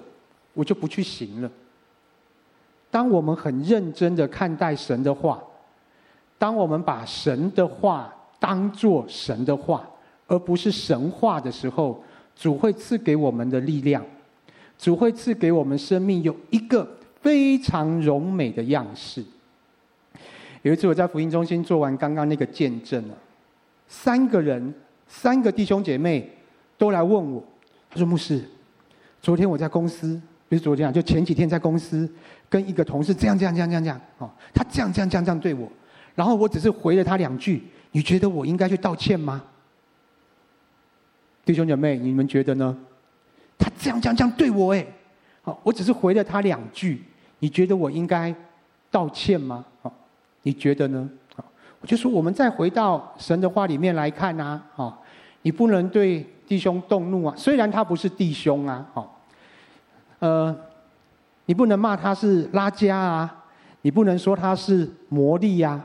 [0.52, 1.50] 我就不去行了。
[2.94, 5.42] 当我们很认真的看待神的话，
[6.38, 9.84] 当我们把神的话当作神的话。
[10.26, 12.02] 而不是神话的时候，
[12.34, 14.02] 主会赐给我们的力量，
[14.78, 16.88] 主会赐给我们生命有一个
[17.20, 19.22] 非常柔美的样式。
[20.62, 23.14] 有一次我在福音中心做完刚刚那个见证了，
[23.86, 24.72] 三个人，
[25.06, 26.30] 三个弟兄姐妹
[26.78, 27.44] 都来问我，
[27.90, 28.42] 他说：“牧师，
[29.20, 30.18] 昨天我在公司，
[30.54, 32.08] 不是昨天，就前几天在公司
[32.48, 35.68] 跟一个同事这样这样这样这样这样哦，他这样这样这样这样对我，
[36.14, 39.42] 然后我只是回了他两句，你觉得我应该去道歉吗？”
[41.44, 42.76] 弟兄姐妹，你们觉得呢？
[43.58, 44.86] 他这样这样这样对我哎，
[45.42, 47.02] 好，我只是回了他两句，
[47.40, 48.32] 你觉得我应该
[48.92, 49.64] 道歉吗？
[49.82, 49.92] 好，
[50.42, 51.10] 你觉得呢？
[51.34, 51.44] 好，
[51.80, 55.02] 我就说我们再回到神的话里面来看啊，好，
[55.42, 59.13] 你不能对弟兄动怒啊，虽然他不是弟兄啊，好，
[60.24, 60.56] 呃，
[61.44, 63.44] 你不能骂他是拉加啊，
[63.82, 65.78] 你不能说他是魔力呀。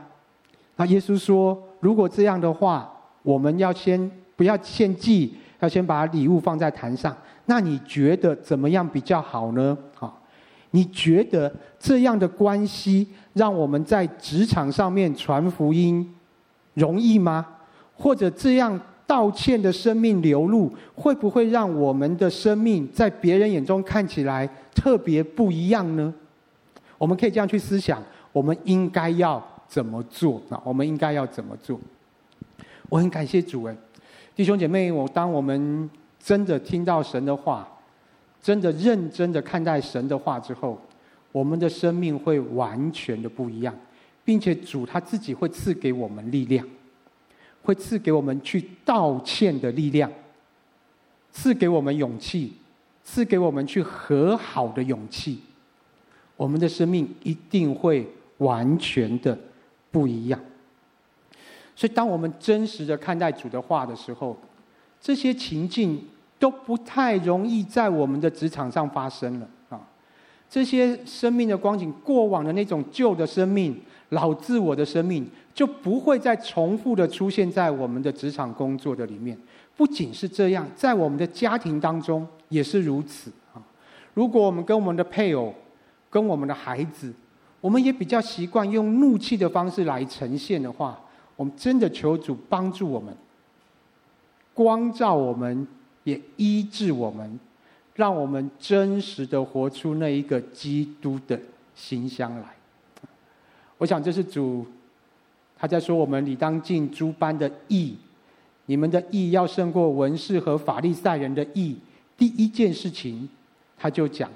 [0.76, 2.90] 那耶稣说，如果这样的话，
[3.22, 5.34] 我们要先不要献祭。
[5.58, 9.76] 要先把礼物放在坛上，那你觉得怎么样比较好呢？
[9.94, 10.18] 好，
[10.70, 16.14] 你觉得这样的关系让我们在职场上面传福音
[16.72, 17.46] 容易吗？
[17.94, 26.14] 或者这样道歉的生命流露，会不会让我们的生命在别人眼中看起来特别不一样呢？
[26.96, 30.40] 我们可以这样去思想，我们应该要怎么做？
[30.48, 31.76] 那我们应该要怎么做？
[32.88, 33.76] 我很感谢主诶。
[34.36, 35.90] 弟兄姐妹，我当我们
[36.22, 37.68] 真的听到神的话，
[38.40, 40.80] 真的认真的看待神的话之后，
[41.32, 43.74] 我们的生命会完全的不一样，
[44.24, 46.64] 并且主他自己会赐给我们力量，
[47.62, 50.10] 会赐给我们去道歉的力量，
[51.30, 52.52] 赐给我们勇气，
[53.04, 55.40] 赐给我们去和好的勇气，
[56.36, 58.06] 我们的生命一定会
[58.38, 59.38] 完全的
[59.90, 60.40] 不一样。
[61.76, 64.36] 所以，当我们真实的看待主的话的时候，
[65.00, 66.02] 这些情境
[66.38, 69.80] 都不太容易在我们的职场上发生了啊！
[70.48, 79.36] 这些生命的光景，过往的那种旧的生命、老自我的生命，就不会再重复的出现在我们的职场工作的里面。
[79.76, 83.62] 不仅是这样，在我们的家庭当中也是如此啊！
[84.12, 85.54] 如果我们跟我们的配偶、
[86.10, 87.12] 跟我们的孩子，
[87.60, 91.00] 我们也比较习惯用怒气的方式来呈现的话，
[91.36, 93.14] 我们真的求主帮助我们，
[94.52, 95.66] 光照我们，
[96.04, 97.40] 也医治我们，
[97.94, 101.40] 让我们真实的活出那一个基督的
[101.74, 102.54] 形象来。
[103.78, 104.66] 我想这是主
[105.60, 107.96] 他在说：我们理当尽诸般的义，
[108.64, 111.76] 你们的义要胜过文士和法利赛人的义。
[112.16, 113.28] 第一件事情，
[113.76, 114.30] 他就讲，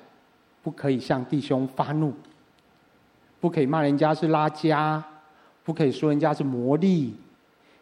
[0.63, 2.13] 不可以向弟兄发怒，
[3.41, 5.03] 不可以骂人家是拉加。
[5.67, 7.15] 不可以说人家是魔力，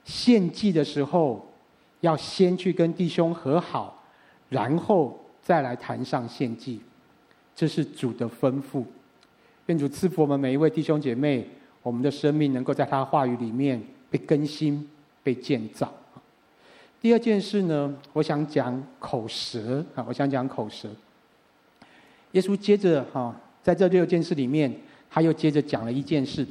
[0.04, 1.44] 献祭的时候
[2.00, 4.04] 要先去跟弟兄和好，
[4.48, 6.80] 然后再来坛上献祭，
[7.56, 8.84] 这是主的吩咐。
[9.66, 11.44] 愿主赐福我们每一位弟兄姐妹，
[11.82, 14.88] 我们的生命能够在他话语里面被更新、
[15.22, 15.92] 被建造。
[17.00, 20.88] 第二件事呢，我想讲口舌啊，我想讲口舌。
[22.30, 24.72] 耶稣接着哈，在这六件事里面，
[25.10, 26.46] 他又接着讲了一件事。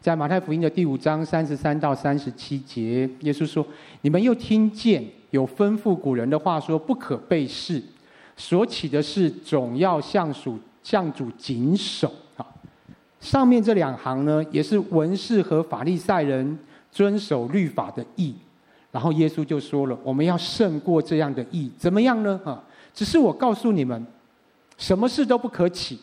[0.00, 3.66] 在马太福音的第五章三十三到三十七节，耶稣说
[4.02, 7.82] ：“你们又听见有吩咐古人的话说，不可背誓，
[8.36, 12.12] 所起的事总要向属向主谨守。”
[13.22, 16.58] 上面这两行呢，也是文士和法利赛人
[16.90, 18.34] 遵守律法的义。
[18.90, 22.38] 然后耶稣就说了：“我们要胜过这样的义，怎么样呢？
[22.44, 22.62] 啊，
[22.92, 24.06] 只是我告诉你们，
[24.76, 25.98] 什么事都不可起。”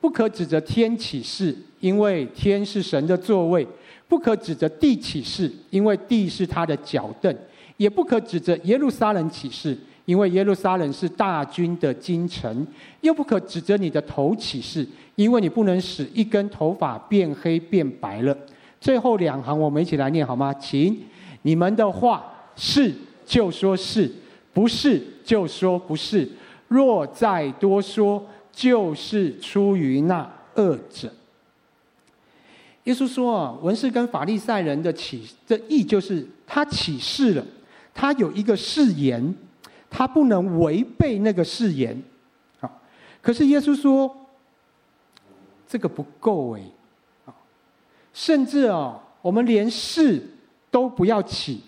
[0.00, 3.62] 不可指着天起誓，因为天是神的座位；
[4.08, 7.30] 不可指着地起誓，因为地是他的脚凳；
[7.76, 9.76] 也不可指着耶路撒冷起誓，
[10.10, 12.52] 因为耶路撒冷是大军的京城；
[13.00, 14.84] 又不可指着你的头起誓，
[15.14, 18.36] 因为你不能使一根头发变黑变白了。
[18.80, 20.52] 最后两行我们一起来念好吗？
[20.54, 21.00] 请
[21.42, 22.24] 你们的话
[22.56, 22.92] 是
[23.24, 24.10] 就说是，
[24.52, 26.28] 不是就说不是。
[26.66, 31.08] 若再多说，就是出于那恶者。
[32.82, 37.44] 耶稣说啊，文士跟法利赛人的起的意，就是他起誓了，
[37.94, 39.32] 他有一个誓言，
[39.90, 42.00] 他不能违背那个誓言。
[42.60, 42.70] 啊，
[43.20, 44.16] 可是耶稣说，
[45.68, 46.62] 这个不够哎，
[47.26, 47.34] 啊，
[48.14, 50.22] 甚至啊，我们连誓
[50.70, 51.60] 都不要起，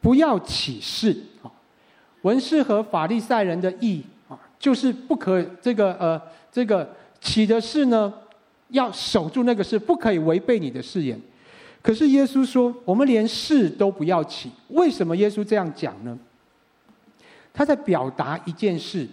[0.00, 1.16] 不要起誓。
[1.42, 1.52] 啊，
[2.22, 4.02] 文士和法利赛人的义。
[4.58, 6.22] 就是不可这个呃
[6.52, 6.88] 这个
[7.20, 8.14] 起的誓呢，
[8.68, 11.20] 要守住那个誓，不可以违背你的誓言。
[11.82, 14.52] 可是耶稣说，我们连誓都不要起。
[14.68, 16.16] 为什么耶稣这样讲呢？
[17.52, 19.08] 他在表达一件事，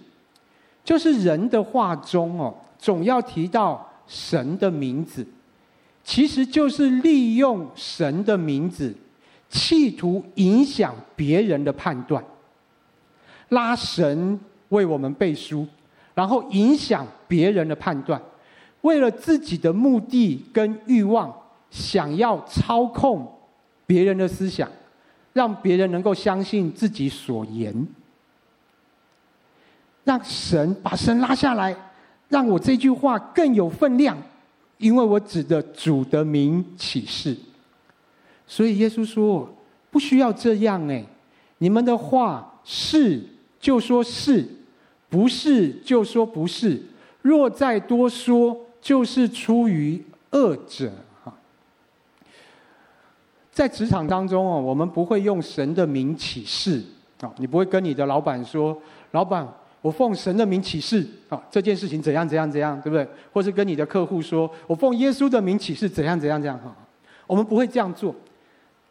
[0.84, 5.26] 就是人的话中哦，总要提到神的名字，
[6.02, 8.94] 其实就是利用神的名字，
[9.48, 12.24] 企图影响别人的判断，
[13.48, 14.38] 拉神。
[14.70, 15.66] 为我们背书，
[16.14, 18.22] 然后影响别人的判断，
[18.82, 21.34] 为了自己的目的跟欲望，
[21.72, 23.28] 想要操控
[23.84, 24.70] 别人的思想，
[25.32, 27.74] 让别人能够相信自己所言，
[30.10, 31.76] 让神把神拉下来，
[32.28, 34.18] 让我这句话更有分量，
[34.78, 37.36] 因为我指着主的名起誓。
[38.44, 39.48] 所以耶稣说
[39.88, 41.04] ：“不需要这样哎，
[41.58, 43.22] 你们的话是
[43.60, 44.44] 就说是。”
[45.08, 46.80] 不是就说不是，
[47.20, 50.00] 若再多说，就是出于
[50.30, 50.88] 恶者。
[53.50, 56.80] 在职场当中哦，我们不会用神的名起誓
[57.20, 58.80] 啊，你不会跟你的老板说
[59.10, 59.44] ：“老板，
[59.82, 66.74] 我奉神的名起誓啊，这件事情怎样怎样怎样，对不对？”或是跟你的客户说：“我奉耶稣的名起誓，怎样怎样怎样。”哈，
[67.26, 68.14] 我们不会这样做。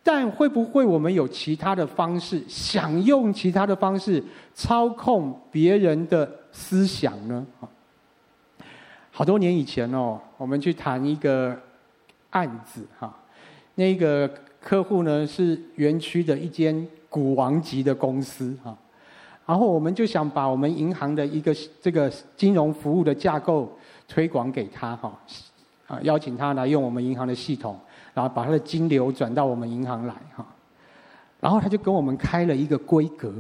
[0.02, 4.24] 但会不会我们有其他的方式，想用其他的方式
[4.56, 7.46] 操控别人的思想呢？
[9.12, 11.56] 好多年以前哦，我们去谈一个
[12.30, 13.14] 案子哈，
[13.76, 14.32] 那个
[14.62, 18.76] 客户呢是园区的一间股王级的公司哈，
[19.50, 23.68] 然后我们就想把我们银行的一个这个金融服务的架构
[24.08, 25.12] 推广给他哈，
[25.88, 27.76] 啊，邀请他来用我们银行的系统。
[28.12, 30.46] 然后把他的金流转到我们银行来哈，
[31.40, 33.32] 然后他就跟我们开了一个规格，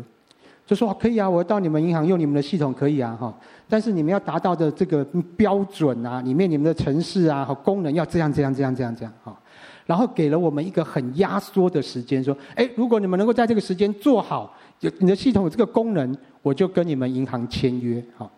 [0.65, 3.33] 就说可以啊，我到你们银行用你们的系统可以啊哈，
[3.67, 5.03] 但是你们要达到的这个
[5.35, 9.37] 标准啊，里面你们的程式啊和功能要这样这样这样这样这样哈，
[9.85, 18.29] 然后给了我们一个很压缩的时间，说哎，如果你们能够在这个时间做好，有你的系统有这个功能，我就跟你们银行签约哈。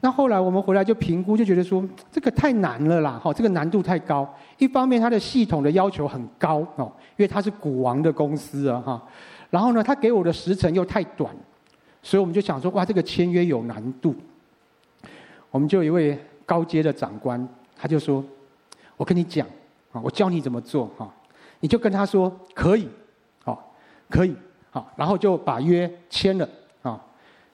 [0.00, 4.32] 那后来我们回来就评估，就觉得说这个太难了啦，哈，这个难度太高。
[4.58, 9.02] 一方面，它的系统的要求很高哦，因为它是股王的公司啊，哈。
[9.50, 11.34] 然后呢，他给我的时程又太短，
[12.02, 14.14] 所以我们就想说，哇，这个签约有难度。
[15.50, 18.22] 我们就有一位高阶的长官，他就说
[18.98, 19.46] ：“我跟你讲
[19.90, 21.10] 啊，我教你怎么做哈，
[21.60, 22.86] 你就跟他说可以，
[23.42, 23.74] 好，
[24.10, 24.36] 可以，
[24.70, 26.48] 好，然后就把约签了
[26.82, 27.00] 啊。”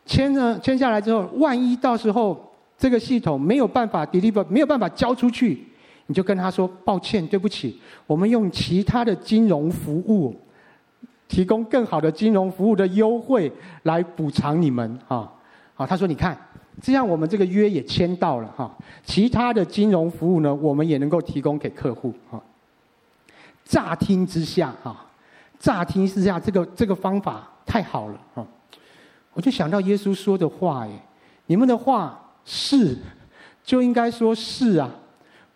[0.07, 5.67] 签呢，签下来之后，万一到时候这个系统没有办法 deliver，没有办法交出去，
[6.07, 10.35] 你就跟他说抱歉，对不起，我们用其他的金融服务，
[11.27, 13.51] 提供更好的金融服务的优惠
[13.85, 15.31] 来补偿你们啊。
[15.75, 16.37] 好，他说你看，
[16.83, 18.71] 这样我们这个约也签到了哈，
[19.05, 22.43] 其他的金融服务呢，我们也能够提供给客户哈。
[23.65, 25.04] 乍听之下哈，
[25.65, 28.47] 乍听之下，这个这个方法太好了哈。
[29.33, 30.93] 我就想到耶稣说的话，耶，
[31.47, 32.95] 你们的话是，
[33.63, 34.91] 就应该说是啊，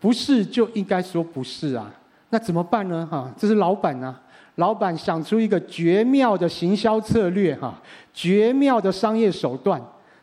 [0.00, 1.92] 不是就应该说不是啊，
[2.30, 3.06] 那怎么办呢？
[3.10, 4.18] 哈，这是老板啊，
[4.54, 7.78] 老板想出一个绝妙的行销策略，哈，
[8.14, 9.78] 绝妙的商业手段，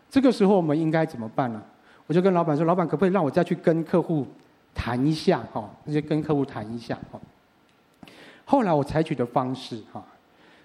[0.10, 1.62] 这个时候我们应该怎么办呢？
[2.08, 4.26] 我就跟老板说，老板可不可以让我再去跟客户
[4.74, 7.20] 谈一下哈，那就跟客户谈一下哈。
[8.46, 10.04] 后来我采取的方式哈，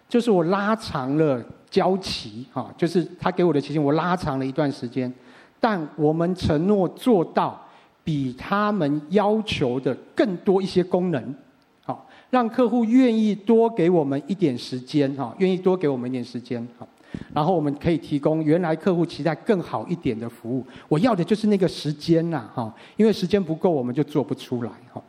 [0.08, 5.12] 就是我拉长了交期哈，就是他给我的期限我拉长了一段时间，
[5.58, 7.58] 但我们承诺做到
[8.04, 11.34] 比他们要求的更多一些功能，
[11.82, 16.86] 好，让客户愿意多给我们一点时间哈，愿意多给我们一点时间哈。
[17.32, 20.64] 然后我们可以提供原来客户期待更好一点的服务。
[20.86, 25.02] 我要的就是那个时间呐，哈，因为时间不够，我们就做不出来，哈。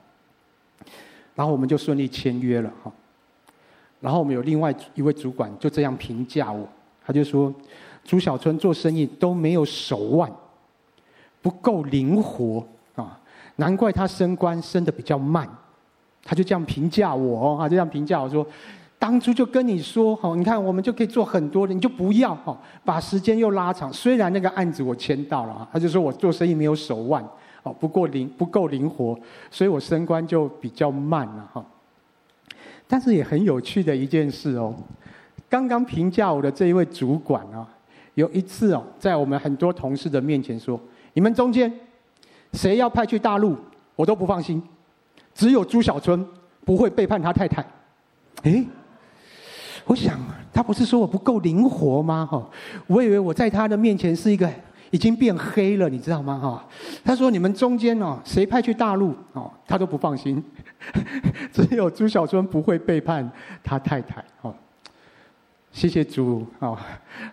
[1.35, 2.91] 然后我们就顺利签约了，哈。
[3.99, 6.67] 然后我们有另外一位主管就这样评价我，
[7.05, 7.53] 他就说
[8.03, 10.31] ：“朱小春做生意都没有手腕，
[11.41, 12.65] 不够灵活
[12.95, 13.19] 啊，
[13.57, 15.47] 难怪他升官升得比较慢。”
[16.23, 18.45] 他就这样评价我，啊，就这样评价我说。
[18.99, 22.55] 当初就跟你说，哈，你看我们就可以做很多的，你就不要哈，
[22.85, 23.91] 把时间又拉长。
[23.91, 27.27] 虽然那个案子我签到了，他就说我做生意没有手腕，
[27.63, 29.17] 哦，不够灵不够灵活，
[29.49, 31.65] 所以我升官就比较慢了哈。
[32.87, 34.75] 但是也很有趣的一件事哦，
[35.49, 37.67] 刚刚评价我的这一位主管啊，
[38.15, 40.79] 有一次哦，在我们很多同事的面前说，
[41.13, 41.71] 你们中间
[42.53, 43.55] 谁要派去大陆，
[43.95, 44.61] 我都不放心，
[45.33, 46.25] 只有朱小春
[46.65, 47.65] 不会背叛他太太。
[48.43, 48.65] 诶。
[49.85, 50.19] 我想，
[50.53, 52.23] 他不是说我不够灵活吗？
[52.29, 52.47] 哈，
[52.85, 54.47] 我以为我在他的面前是一个
[54.91, 56.37] 已经变黑了，你知道吗？
[56.37, 56.67] 哈，
[57.03, 60.43] 他说你们中间哦，谁派去大陆哦，他都不放心，
[61.51, 63.29] 只有朱小春不会背叛
[63.63, 64.23] 他太太。
[64.41, 64.53] 哦，
[65.71, 66.77] 谢谢主哦，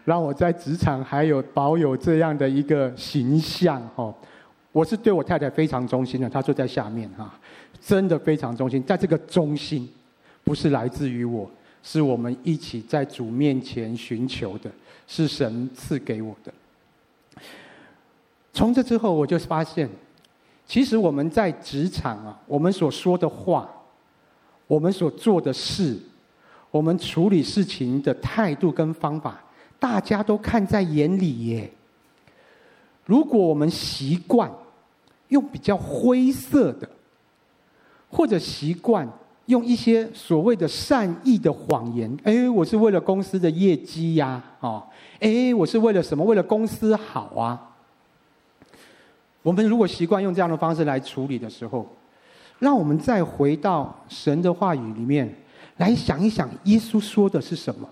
[0.05, 3.83] 让我在职场还有保有这样的一个形象。
[3.97, 4.15] 哦，
[4.73, 7.33] 我是对我太太非常忠心的，她坐在下面哈，
[7.81, 8.83] 真的非常忠心。
[8.85, 9.89] 在这个忠心，
[10.43, 11.51] 不是来自于我。
[11.81, 14.71] 是我们一起在主面前寻求的，
[15.07, 16.53] 是神赐给我的。
[18.59, 19.89] 从这之后，我就发现，
[20.67, 23.71] 其实我们在职场啊，我们所说的话，
[24.67, 25.97] 我们所做的事，
[26.73, 29.41] 我们处理事情的态度跟方法，
[29.79, 31.71] 大家都看在眼里耶。
[33.05, 34.51] 如果我们习惯
[35.29, 36.91] 用比较灰色的，
[38.11, 39.09] 或者习惯。
[39.47, 44.83] 用一些所谓的善意的谎言，哎，我是为了公司的业绩呀，哦，
[45.21, 46.23] 哎，我是为了什么？
[46.23, 47.68] 为了公司好啊。
[49.43, 51.87] 我们如果习惯用这样的方式来处理的时候，
[52.59, 55.33] 让我们再回到神的话语里面
[55.77, 57.89] 来想一想，耶稣说的是什么？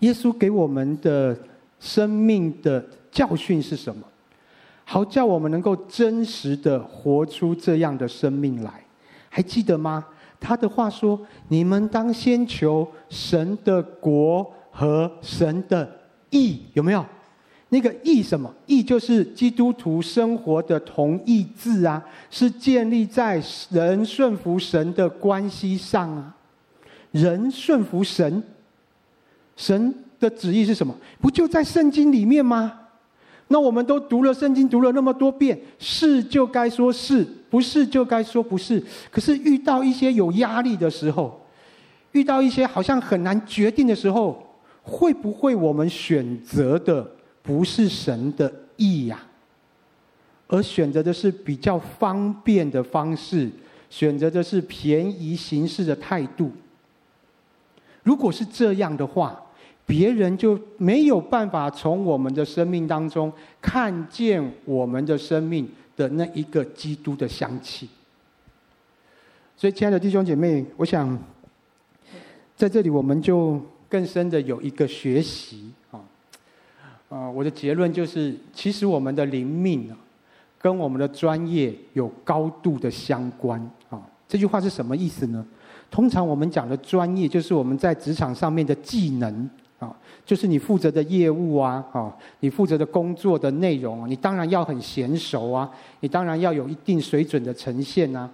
[0.00, 1.36] 耶稣给我们的
[1.80, 4.02] 生命的教训是什么？
[4.84, 8.72] 好叫我们能够真实的活出这样的生命来。
[9.28, 10.06] 还记得吗？
[10.38, 15.90] 他的话说：“你们当先求神的国和神的
[16.30, 17.04] 义，有没有？
[17.68, 18.52] 那个义什么？
[18.66, 26.34] 义就是基督徒生活的同义字啊，是建立在人顺服神的关系上啊。
[27.10, 28.42] 人顺服神，
[29.56, 30.94] 神的旨意是什么？
[31.20, 32.80] 不就在圣经里面吗？”
[33.48, 38.82] 那我们都读了圣经，读了那么多遍，是就该说是，不是就该说不是。
[39.10, 41.40] 可是遇到一些有压力的时候，
[42.10, 44.44] 遇到一些好像很难决定的时候，
[44.82, 47.08] 会不会我们选择的
[47.46, 49.22] 不是神的意呀？
[50.48, 53.50] 而选择的是比较方便的方式，
[53.88, 56.50] 选择的是便宜行事的态度。
[58.02, 59.40] 如果是这样的话，
[59.84, 67.88] 别人就没有办法从我们的生命当中看见我们的生命的那一个基督的香气。
[69.56, 71.18] 所以，亲爱的弟兄姐妹，我想
[72.56, 75.72] 在这里我们就更深的有一个学习
[77.08, 77.30] 啊。
[77.30, 79.96] 我的结论就是，其实我们的灵命啊，
[80.58, 84.00] 跟我们的专业有高度的相关啊。
[84.28, 85.44] 这句话是什么意思呢？
[85.90, 89.50] 通常我们讲的专业，就是我们在职场上面的技能。
[89.78, 89.94] 啊，
[90.24, 98.26] 就是你负责的业务啊，啊，你负责的工作的内容，你当然要很娴熟啊，你当然要有一定水准的呈现啊，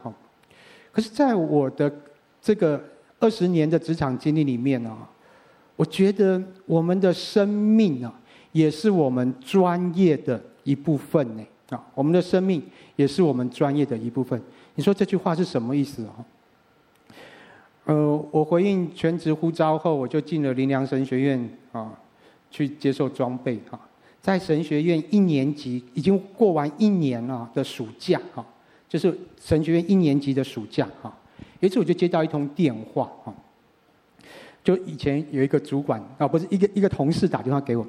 [0.93, 1.93] 可是，在我的
[2.41, 2.81] 这个
[3.19, 4.97] 二十年的职场经历里面啊，
[5.75, 8.15] 我觉得我们的生命啊，
[8.53, 11.45] 也是我们专业的一部分呢。
[11.71, 12.63] 啊，我们的生命
[12.97, 14.41] 也是我们专业的一部分。
[14.75, 16.13] 你说这句话是什么意思啊？
[17.85, 21.93] 呃，我回应全职呼召后，我就进了林良神学院啊，
[22.51, 23.81] 去接受装备啊。
[24.21, 28.47] 在神学院一年级已经过完一年了的暑假啊，
[28.89, 31.13] 就是神学院一年级的暑假啊。
[31.61, 33.33] 有一次我就接到一通电话啊，
[34.63, 37.87] 就以前有一个主管啊，不是一个一个同事打电话给我，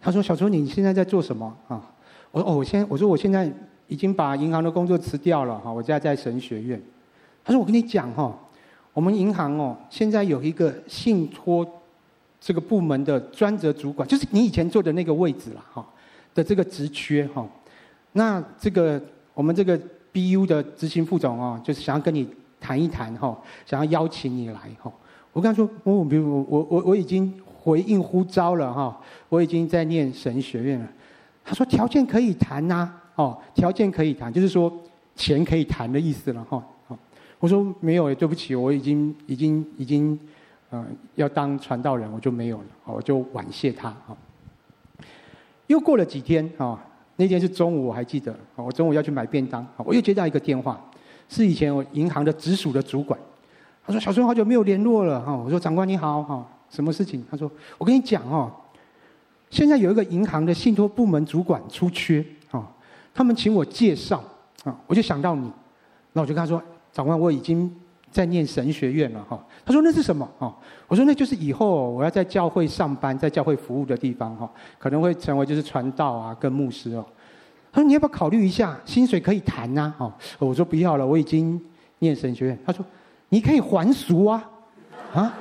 [0.00, 1.82] 他说：“小周，你现在在做什么啊？”
[2.30, 3.50] 我说：“哦，我现在我说我现在
[3.86, 6.80] 已经把银行的工作辞掉了哈，我现在在神学院。
[7.44, 8.38] 他说：“我跟你讲哈，
[8.92, 11.66] 我们银行哦，现在有一个信托
[12.40, 15.84] 这个部门的专责主管，就是你以前坐的那个位置了哈
[16.34, 17.46] 的这个职缺哈。
[18.12, 19.00] 那这个
[19.34, 19.78] 我们这个
[20.12, 22.28] BU 的执行副总哦，就是想要跟你
[22.60, 23.36] 谈一谈哈，
[23.66, 24.92] 想要邀请你来哈。
[25.32, 27.32] 我跟他说，我比如我我我已经
[27.68, 28.98] 回应呼召了哈，
[29.28, 30.88] 我已经在念神学院了。
[31.44, 34.72] 他说条件可以谈呐，哦，条件可以谈，就是说
[35.14, 36.64] 钱可以谈的意思了哈。”
[37.38, 40.18] 我说没有，对不起，我已经已经已经，
[40.70, 40.82] 呃，
[41.16, 44.16] 要当传道人，我就没有了，我就婉谢他哈。
[45.66, 46.82] 又过了几天啊，
[47.16, 50.82] 那天是中午，我还记得，我中午要去买便当，我又接到一个电话，
[51.28, 53.20] 是以前我银行的直属的主管，
[53.86, 58.52] 他说：“小孙，好久没有联络了哈。”我说：“长官你好哈，什么事情？”他说：“我跟你讲哦，
[59.50, 62.66] 现在有一个银行的信托部门主管出缺啊，
[63.14, 64.22] 他们请我介绍
[64.64, 65.52] 啊，我就想到你，
[66.12, 67.70] 那我就跟他说。”长官，我已经
[68.10, 69.38] 在念神学院了哈。
[69.64, 70.28] 他说那是什么？
[70.38, 70.52] 哦，
[70.88, 77.06] 我说那就是以后我要在教会上班，在教会服务的地方哈，可能会成为就是传道啊，跟牧师哦。
[77.70, 79.94] 他说你要不要考虑一下，薪水可以谈呐？
[79.98, 81.60] 哦，我说不要了，我已经
[82.00, 82.58] 念神学院。
[82.66, 82.84] 他说
[83.28, 84.50] 你可以还俗啊，
[85.14, 85.38] 啊？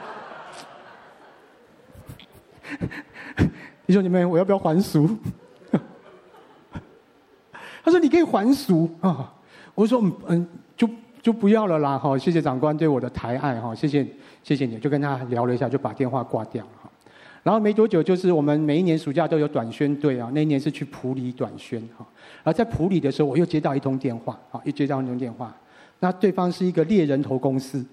[3.86, 5.09] 弟兄姐妹，我要不要还俗？
[7.84, 9.34] 他说你可以还俗啊。
[9.76, 10.89] 我说嗯嗯就。
[11.20, 12.18] 就不要了啦，哈！
[12.18, 13.76] 谢谢长官对我的抬爱，哈！
[13.76, 14.07] 谢谢，
[14.43, 16.89] 谢谢你，就跟他聊了一下，就把电话挂掉了，哈。
[17.43, 22.05] 然后没多久，就是我们每一年暑假都有短宣队啊，那一年是去普里短宣，哈。
[22.43, 25.53] 然后在普里的时候，我又接到一通电话，啊，又接到一通电话，
[25.99, 27.86] 那对方是一个猎人头公司，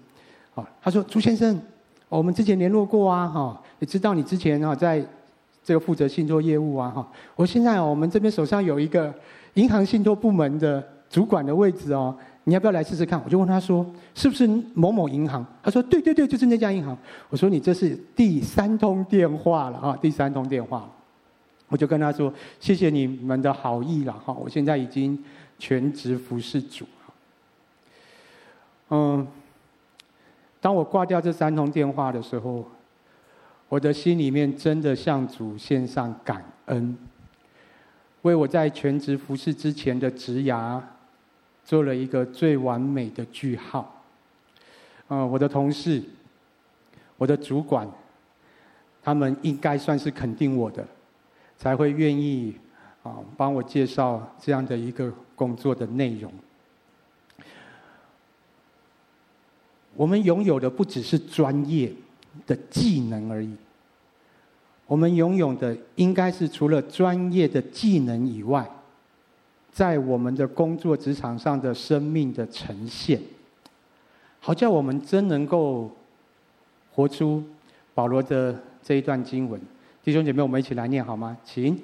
[0.54, 1.60] 啊，他说朱先生，
[2.08, 5.04] 我们之前联络过啊，哈，也知道你之前啊在
[5.62, 7.08] 这个负责信托业务啊，哈。
[7.36, 9.12] 我现在我们这边手上有一个
[9.54, 12.16] 银行信托部门的主管的位置哦。
[12.46, 13.18] 你要不要来试试看？
[13.24, 16.94] 我就问他说：“是不是某某银行？”他说：“对对对，就是那家银行。”
[17.30, 20.86] 我说：“你这是第三通电话了啊，第三通电话。”
[21.68, 22.30] 我就跟他说
[22.60, 25.18] ：“谢谢你们的好意了哈，我现在已经
[25.58, 26.84] 全职服侍主。”
[28.90, 29.26] 嗯，
[30.64, 32.64] 当我挂掉这三通电话的时候，
[33.68, 36.96] 我的心里面真的向主献上感恩，
[38.22, 40.80] 为我在全职服侍之前的职涯。
[41.66, 44.02] 做了一个最完美的句号。
[45.08, 46.02] 呃，我的同事，
[47.16, 47.88] 我的主管，
[49.02, 50.86] 他们应该算是肯定我的，
[51.56, 52.54] 才会愿意
[53.02, 56.30] 啊帮我介绍这样的一个工作的内容。
[59.96, 61.92] 我们拥有的不只是专业
[62.46, 63.54] 的技能而已，
[64.86, 68.68] 我们拥有的应该是除了专业的技能以外。
[69.72, 73.20] 在我们的工作职场上的生命的呈现，
[74.38, 75.90] 好叫我们真能够
[76.92, 77.42] 活出
[77.92, 79.60] 保罗的这一段经文。
[80.04, 81.36] 弟兄姐妹，我们一起来念好吗？
[81.44, 81.76] 请，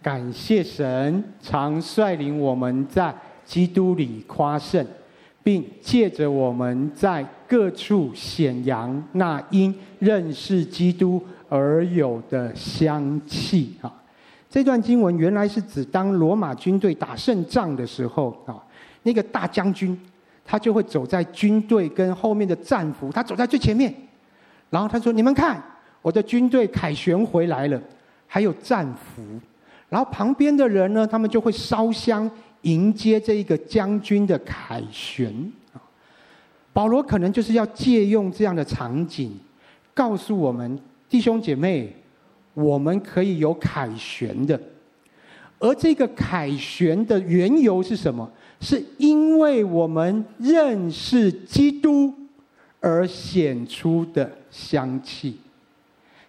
[0.00, 4.86] 感谢神常率领我们在基督里夸胜，
[5.46, 13.86] 并借着我们在各处显扬那因认识基督而有的香气啊。
[14.50, 18.58] 这段经文原来是指当罗马军队打胜仗的时候啊，
[19.04, 19.96] 那个大将军
[20.44, 23.94] 他就会走在军队跟后面的战俘，他走在最前面，
[24.70, 25.62] 然后他说：“你们看，
[26.02, 27.80] 我的军队凯旋回来了，
[28.26, 29.22] 还有战俘。”
[29.88, 32.28] 然后旁边的人呢，他们就会烧香
[32.66, 35.32] 迎接这一个将军的凯旋。
[36.72, 39.32] 保罗可能就是要借用这样的场景，
[39.94, 41.92] 告诉我们弟兄姐妹。
[42.56, 44.58] 我们可以有凯旋的，
[45.58, 48.26] 而这个凯旋的缘由是什么？
[48.62, 52.10] 是因为我们认识基督
[52.80, 55.36] 而显出的香气，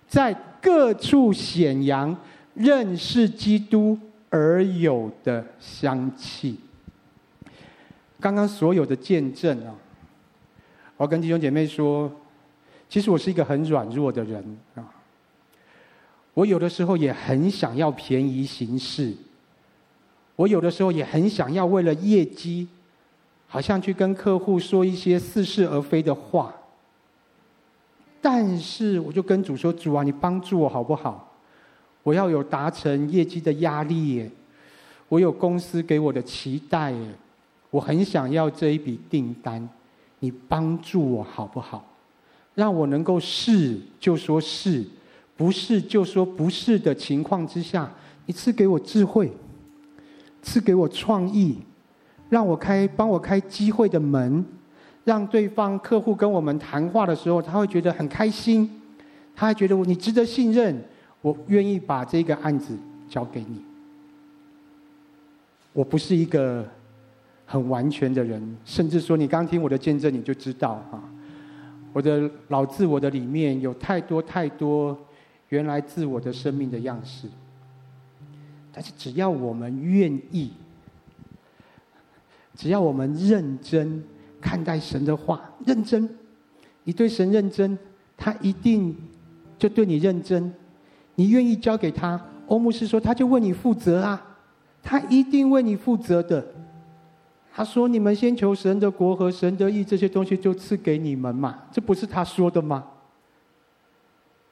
[0.10, 2.14] 在各处显扬
[2.54, 3.98] 认识基督
[4.30, 6.60] 而有的香气。
[8.20, 9.76] 刚刚所有的见证啊，
[10.98, 12.12] 我跟弟兄姐妹说，
[12.90, 14.84] 其实我是一个很软弱的人啊。
[16.34, 19.14] 我有的时候也很想要便宜行事，
[20.36, 22.68] 我有的时候也很想要为了业绩，
[23.48, 26.54] 好像去跟客户说一些似是而非的话。
[28.20, 31.27] 但是我就跟主说：“主啊，你帮助我好不好？
[32.08, 34.32] 我要有达成业绩的压力耶，
[35.10, 37.08] 我有公司给我的期待耶，
[37.70, 39.68] 我很想要这一笔订单，
[40.20, 41.86] 你帮助我好不好？
[42.56, 44.86] 让我能够是就说是。”
[45.36, 47.88] 不是就说不是的情况之下，
[48.26, 49.32] 你赐给我智慧，
[50.42, 51.56] 赐给我创意，
[52.28, 54.44] 让我开，帮我开机会的门，
[55.04, 58.82] 让对方客户跟我们谈话的时候，他会觉得很开心，
[59.36, 60.84] 他还觉得你值得信任，
[61.22, 62.78] 我愿意把这个案子
[63.10, 63.62] 交给你。
[65.74, 66.68] 我不是一个
[67.46, 71.04] 很完全的人，甚至说你刚听我的见证，你就知道啊，
[71.94, 74.98] 我的老自我的里面有太多太多
[75.50, 77.28] 原来自我的生命的样式。
[78.72, 80.52] 但是只要我们愿意，
[82.56, 84.04] 只要我们认真
[84.40, 86.10] 看待神的话，认真，
[86.84, 87.78] 你对神认真，
[88.16, 88.96] 他一定
[89.60, 90.54] 就对你认真。
[91.18, 94.24] 你愿意交给他，欧牧师说，他就为你负责啊。
[94.84, 96.46] 他一定为你负责的。
[97.52, 102.86] 他说：“你们先求神的国和神的义，这些东西就赐给你们嘛。”这不是他说的吗？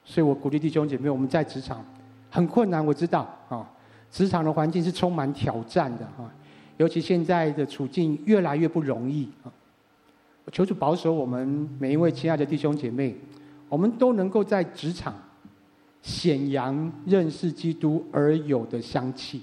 [0.04, 1.84] 所以我鼓励弟兄姐妹，我们在职场
[2.28, 3.64] 很困难，我知道啊，
[4.10, 6.28] 职场的环境是充满挑战的啊，
[6.78, 9.48] 尤其现在的处境越来越不容易啊。
[10.52, 13.16] 求主保守我们每一位亲爱的弟兄姐妹，
[13.68, 15.14] 我们都能够在职场
[16.06, 19.42] 显扬认识基督而有的香气。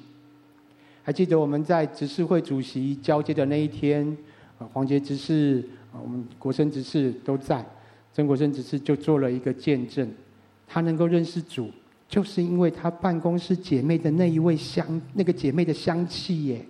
[1.04, 4.08] 还记得我们在执事会主席交接的那一天，
[4.58, 5.62] 啊，黄杰执事，
[5.92, 7.66] 啊，我们国生执事都在，
[8.14, 10.10] 曾国生执事就做了一个见证，
[10.66, 11.70] 他能够认识主，
[12.08, 16.66] 就是因为他办公室姐妹的那一位香，那个姐妹的香气耶，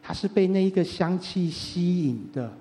[0.00, 2.56] 他是被那一个香气吸引的。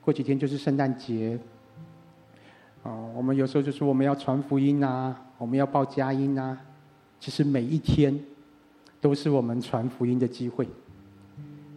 [0.00, 1.38] 过几天就是圣诞节，
[2.86, 6.58] 啊，我们有时候就说我们要传福音啊，我们要报佳音啊，
[7.18, 8.18] 其实每一天。
[8.98, 10.66] 都是我们传福音的机会。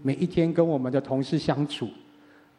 [0.01, 1.87] 每一天跟我们的同事相处，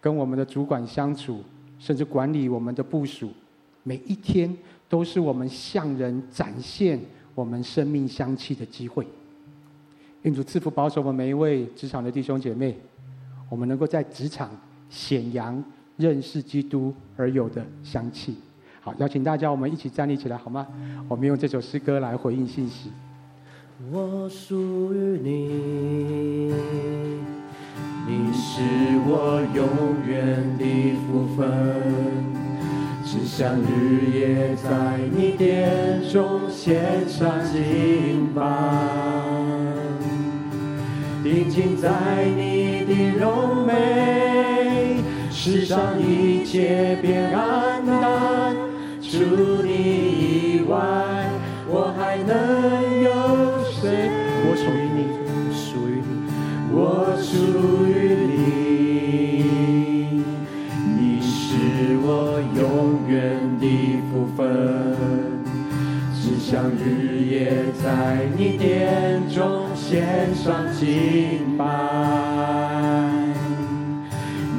[0.00, 1.42] 跟我们的主管相处，
[1.78, 3.30] 甚至管理我们的部署，
[3.82, 4.54] 每一天
[4.88, 7.00] 都是我们向人展现
[7.34, 9.04] 我们生命香气的机会。
[10.22, 12.78] 愿主赐福保守我们每一位职场的弟兄姐妹，
[13.48, 14.50] 我们能够在职场
[14.88, 15.60] 显扬
[16.00, 18.34] 认识基督而有的香气。
[18.80, 20.66] 好，邀请大家我们一起站立起来，好吗？
[21.06, 22.90] 我们用这首诗歌来回应信息。
[23.92, 26.52] 我属于你，
[28.06, 28.62] 你是
[29.06, 29.66] 我永
[30.06, 30.64] 远的
[31.06, 31.40] 福分，
[33.04, 38.40] 只想日夜在你殿中献上敬拜，
[41.22, 43.72] 定睛在你的荣美，
[45.42, 48.54] 世上一切变黯淡，
[49.00, 50.76] 除你以外，
[51.66, 52.28] 我还能
[53.00, 53.10] 有
[53.72, 54.10] 谁？
[54.44, 55.00] 我属于你，
[55.50, 56.10] 属于你，
[56.70, 57.32] 我属
[57.86, 57.88] 于
[58.28, 60.20] 你，
[60.98, 62.06] 你是我
[62.54, 63.64] 永远的
[64.12, 64.44] 福分，
[66.14, 71.64] 只想日夜在你殿中献上敬拜，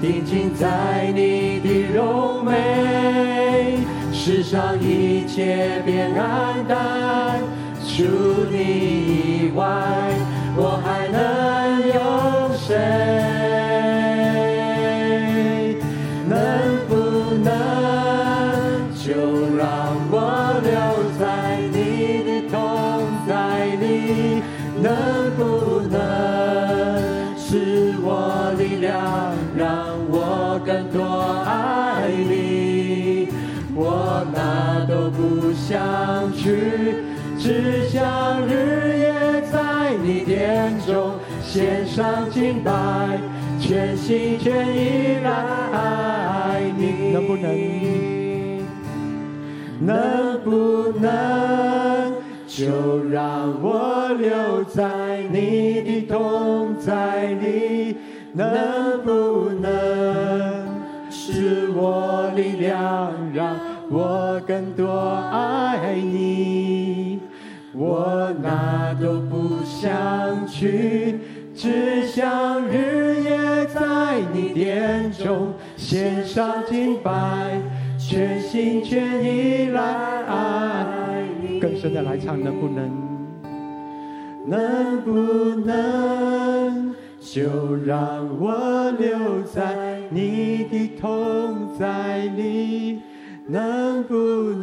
[0.01, 3.77] 定睛在你的柔美，
[4.11, 7.39] 世上一切变黯淡。
[7.85, 8.03] 除
[8.49, 9.63] 你以外，
[10.57, 11.19] 我还能
[11.93, 13.20] 有谁？
[42.01, 42.71] 上敬拜，
[43.59, 45.29] 全心全意来
[45.71, 47.11] 爱你。
[47.13, 47.45] 能不能？
[49.85, 52.11] 能不能
[52.47, 57.95] 就让我留在你的同在里？
[58.33, 59.69] 能不能
[61.11, 63.55] 赐我力量，让
[63.91, 64.87] 我更多
[65.31, 67.19] 爱你？
[67.73, 71.19] 我哪都不想去，
[71.61, 73.37] 只想日夜
[73.67, 77.61] 在你殿中献上敬拜，
[77.99, 81.59] 全心全意来爱你。
[81.59, 82.89] 更深的来唱，能不能？
[84.47, 85.11] 能不
[85.63, 93.03] 能就让我留在你的同在里？
[93.45, 94.15] 能不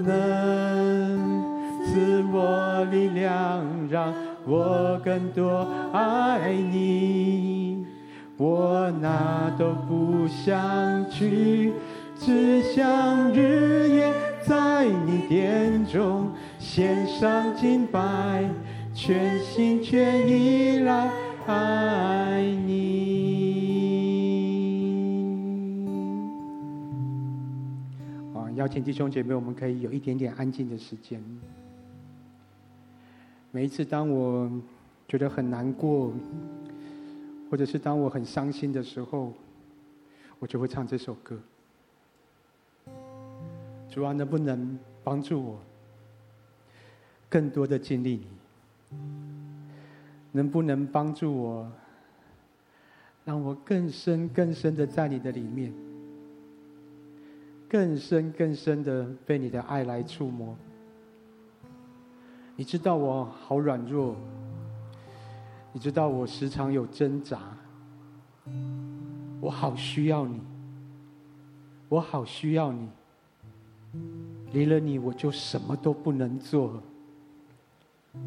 [0.02, 1.46] 能？
[1.86, 4.12] 赐我力量，让
[4.48, 7.86] 我更多爱你
[8.38, 11.74] 我哪都不想去
[12.16, 18.48] 只想日夜在你殿中献上敬拜
[18.94, 21.10] 全心全意来
[21.46, 22.88] 爱你。
[28.34, 31.22] 啊邀请弟兄姐妹我们可以有一点点安静的时间。
[33.50, 34.50] 每一次当我
[35.08, 36.12] 觉得很难过，
[37.50, 39.32] 或者是当我很伤心的时候，
[40.38, 41.38] 我就会唱这首歌。
[43.90, 45.58] 主啊，能不能帮助我
[47.28, 48.20] 更多的经历
[48.90, 48.98] 你？
[50.32, 51.72] 能不能帮助我，
[53.24, 55.72] 让我更深更深的在你的里面，
[57.66, 60.54] 更深更深的被你的爱来触摸？
[62.58, 64.16] 你知道我好软弱，
[65.72, 67.38] 你知道我时常有挣扎，
[69.40, 70.40] 我好需要你，
[71.88, 72.88] 我好需要你。
[74.50, 76.82] 离了你，我就什么都不能做。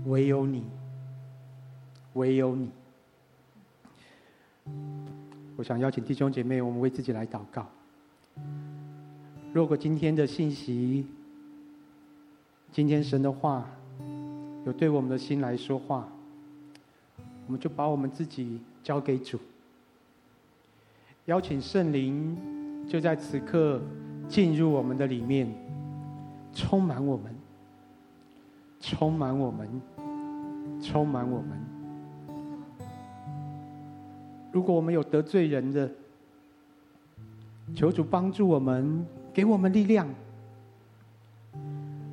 [0.05, 0.63] 唯有你，
[2.13, 2.71] 唯有你。
[5.57, 7.67] 我想邀请弟兄姐妹，我们为自己来祷告。
[9.51, 11.05] 如果今天的信息，
[12.71, 13.69] 今天神的话，
[14.65, 16.07] 有对我们的心来说话，
[17.47, 19.39] 我们就把我们自己交给主，
[21.25, 22.37] 邀请圣灵
[22.87, 23.81] 就在此刻
[24.27, 25.47] 进入我们的里面，
[26.53, 27.33] 充满我们。
[28.83, 29.69] 充满我们，
[30.81, 31.49] 充满我们。
[34.51, 35.87] 如果我们有得罪人的，
[37.75, 40.07] 求主帮助我们，给我们力量。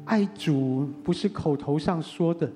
[0.09, 2.51] 爱主不是口头上说的，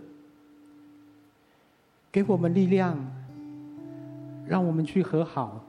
[2.11, 2.99] 给我们力量，
[4.47, 5.63] 让我们去和好，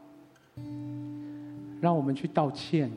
[1.81, 2.89] 让我们去道歉，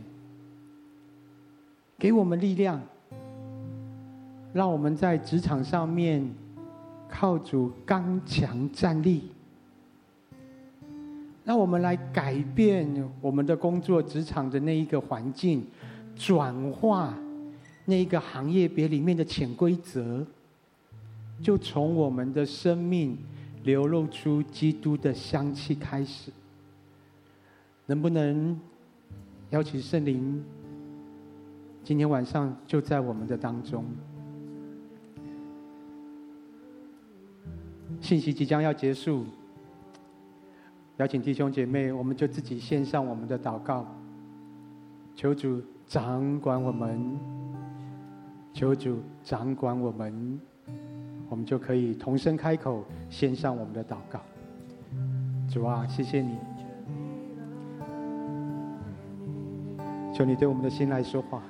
[1.99, 2.81] 给我们力量。
[4.53, 6.25] 让我们在职场上面
[7.11, 9.25] 靠主刚强站立。
[11.45, 12.89] 让我们来改变
[13.21, 15.67] 我们的工作职场的那一个环境，
[16.15, 17.19] 转化
[17.87, 20.27] 那一个行业别里面的潜规则，
[21.41, 23.17] 就从我们的生命
[23.63, 26.33] 流露出基督的香气开始。
[27.87, 28.61] 能不能
[29.51, 30.45] 邀请圣灵，
[31.85, 33.85] 今天晚上就在我们的当中？
[38.01, 39.25] 信息即将要结束，
[40.97, 43.87] 邀请弟兄姐妹，我们就自己献上我们的祷告，
[45.15, 47.17] 求主掌管我们，
[48.57, 50.41] 求主掌管我们，
[51.29, 54.19] 我们就可以同声开口献上我们的祷告。
[55.47, 56.39] 主啊，谢谢你，
[60.15, 61.43] 求你对我们的心来说话。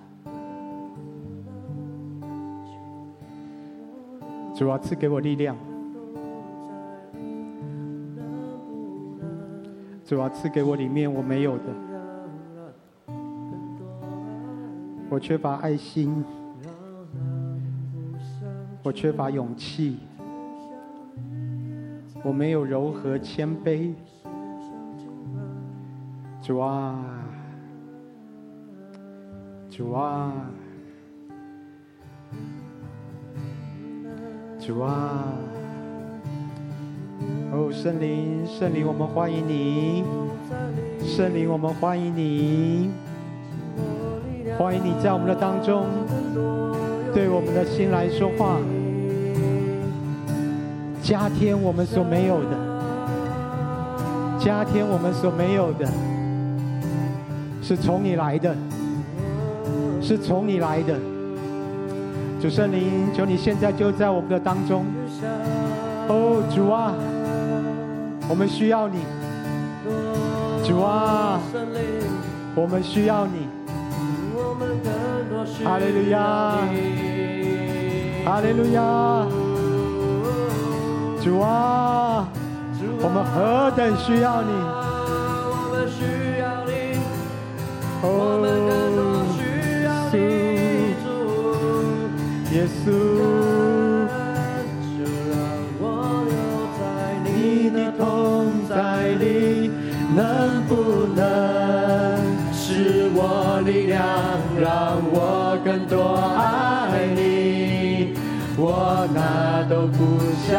[4.52, 5.56] 主啊，赐给我力量。
[10.04, 11.64] 主啊，赐给我里面我没有的，
[15.08, 16.24] 我缺乏爱心，
[18.86, 19.96] 我缺乏勇气，
[22.22, 23.92] 我没有柔和谦卑。
[26.40, 26.96] 主啊，
[29.68, 30.32] 主啊，
[34.60, 35.32] 主啊。
[37.50, 40.04] 哦，圣灵，圣灵，我们欢迎你！
[41.02, 42.92] 圣灵，我们欢迎你！
[44.56, 45.86] 欢迎你在我们的当中，
[47.16, 48.58] 对我们的心来说话，
[51.02, 52.50] 加添我们所没有的，
[54.38, 55.88] 加添我们所没有的，
[57.62, 58.54] 是从你来的，
[60.02, 60.94] 是从你来的。
[62.38, 64.84] 主圣灵，求你现在就在我们的当中。
[66.08, 66.92] 哦，主啊！
[68.28, 68.98] 我们需要你，
[70.62, 71.40] 主啊，
[72.54, 73.48] 我们需要你，
[75.64, 76.58] 哈利路亚，
[78.26, 78.82] 哈利路亚
[81.22, 82.26] 主啊
[83.00, 84.50] 我们何等需要你。
[88.02, 89.00] 我们更多
[89.36, 89.38] 需
[89.84, 89.88] 要
[92.52, 92.84] 耶稣。
[94.96, 94.98] 就
[95.30, 95.34] 让
[95.80, 95.84] 我
[96.26, 96.34] 留
[96.78, 96.82] 在
[97.24, 97.30] 你
[97.70, 98.02] 的同
[98.68, 98.74] 在
[99.20, 99.70] 里
[100.16, 100.18] 能
[100.66, 100.72] 不
[101.14, 101.20] 能
[102.52, 104.04] 是我力量
[104.60, 106.65] 让我更多爱
[108.58, 110.56] 我哪都不想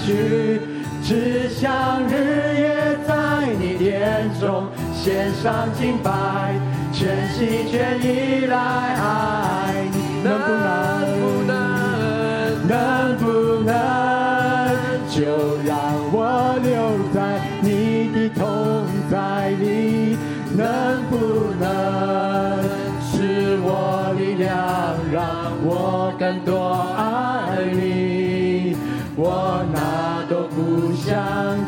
[0.00, 0.60] 去，
[1.02, 2.12] 只想日
[2.58, 6.10] 夜在你眼中献上敬拜，
[6.92, 10.22] 全心全意来爱你。
[10.24, 10.85] 能不能
[29.28, 31.18] 我哪都不想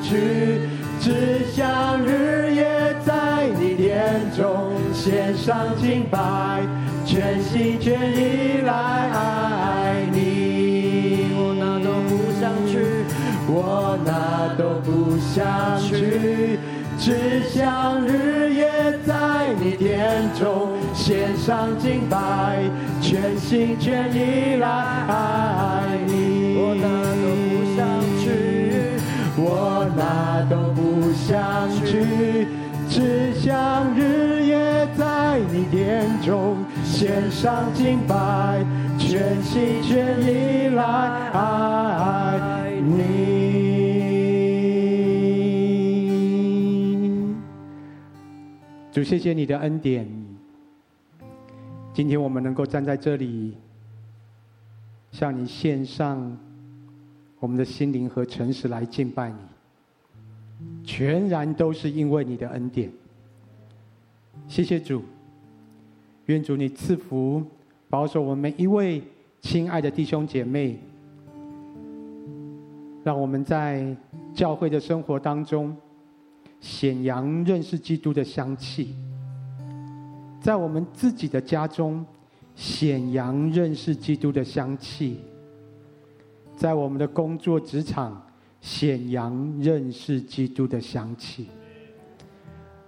[0.01, 0.61] 去，
[1.01, 6.63] 只想日夜在你殿中献上敬拜，
[7.05, 11.33] 全心全意来爱你。
[11.35, 12.79] 我哪都不想去，
[13.49, 15.43] 我哪都不想
[15.81, 16.61] 去，
[16.97, 18.71] 只想日夜
[19.05, 19.15] 在
[19.61, 22.63] 你殿中献上敬拜，
[23.01, 26.18] 全心全意来爱你。
[31.29, 32.49] 相聚，
[32.89, 38.64] 只想日夜在你殿中献上敬拜，
[38.99, 40.83] 全心全意来
[41.35, 42.97] 爱你。
[48.91, 50.09] 主，谢谢你的恩典。
[51.93, 53.55] 今天我们能够站在这里，
[55.12, 56.35] 向你献上
[57.39, 59.37] 我们的心灵和诚实来敬拜你，
[60.89, 62.91] 全然都是因为你的恩典。
[64.47, 65.03] 谢谢主，
[66.24, 67.45] 愿主你赐福
[67.91, 69.03] 保守我们每一位
[69.43, 70.80] 亲爱的弟兄姐妹，
[73.05, 73.95] 让我们在
[74.34, 75.76] 教会的生活当中
[76.59, 78.97] 显扬认识基督的香气，
[80.41, 82.03] 在我们自己的家中
[82.55, 85.18] 显扬认识基督的香气，
[86.57, 88.22] 在我们的工作职场
[88.69, 91.49] 显扬认识基督的香气。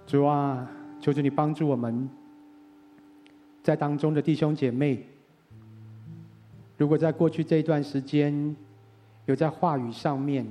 [0.05, 0.69] 主啊，
[0.99, 2.07] 求求你帮助我们，
[3.63, 5.03] 在当中的弟兄姐妹，
[6.77, 8.55] 如果在过去这一段时间
[9.25, 10.45] 有在话语上面，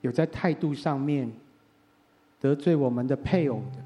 [0.00, 1.30] 有在态度上面，
[2.40, 3.84] 得罪我们的配偶的，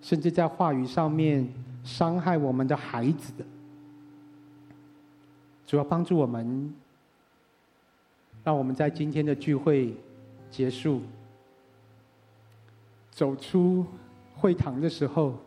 [0.00, 1.46] 甚至在话语上面
[1.84, 3.44] 伤害我们的孩子的，
[5.66, 6.72] 主要帮助我们，
[8.44, 9.94] 让我们在今天的聚会
[10.50, 11.02] 结束，
[13.10, 13.86] 走出
[14.34, 15.38] 会堂的时候，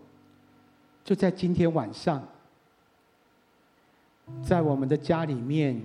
[1.03, 2.21] 就在今天晚上，
[4.43, 5.81] 在我们的家里面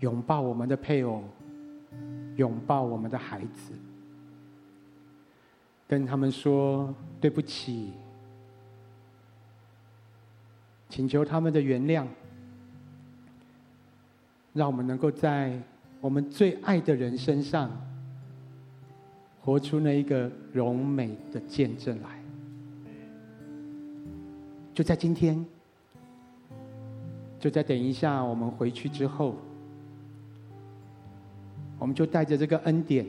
[0.00, 1.22] 拥抱我们的配偶。
[2.36, 3.72] 拥抱我们的孩子，
[5.86, 7.92] 跟他们说对不起，
[10.88, 12.04] 请求他们的原谅，
[14.52, 15.56] 让我们能够在
[16.04, 17.70] 我们最爱的人身上，
[19.40, 22.22] 活出那一个荣美的见证来。
[24.74, 25.42] 就在今天，
[27.40, 29.34] 就在等一下我们回去之后。
[31.78, 33.06] 我们就带着这个恩典，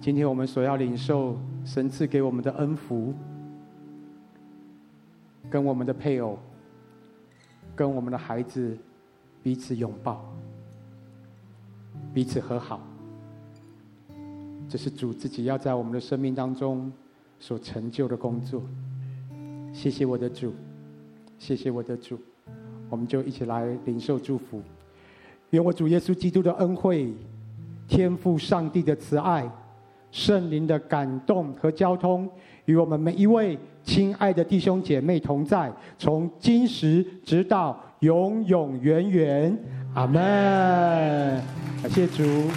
[0.00, 3.14] 今天我们所要领受神赐给我们的恩福，
[5.48, 6.36] 跟我们的配偶，
[7.76, 8.76] 跟我们的孩子
[9.44, 10.28] 彼此拥抱，
[12.12, 12.80] 彼此和好。
[14.68, 16.90] 这是主自己要在我们的生命当中
[17.38, 18.62] 所成就的工作。
[19.72, 20.52] 谢谢我的主，
[21.38, 22.18] 谢谢我的主，
[22.88, 24.62] 我们就一起来领受祝福。
[25.50, 27.12] 愿我主耶稣基督的恩惠、
[27.88, 29.50] 天父上帝的慈爱、
[30.12, 32.28] 圣灵的感动和交通，
[32.66, 39.58] 与我们每一位亲爱的弟兄姐妹同在，从今时直到永永远远。
[39.94, 41.42] 阿门。
[41.82, 42.50] 感谢主。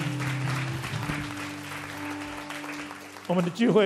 [3.28, 3.82] 我们的聚会。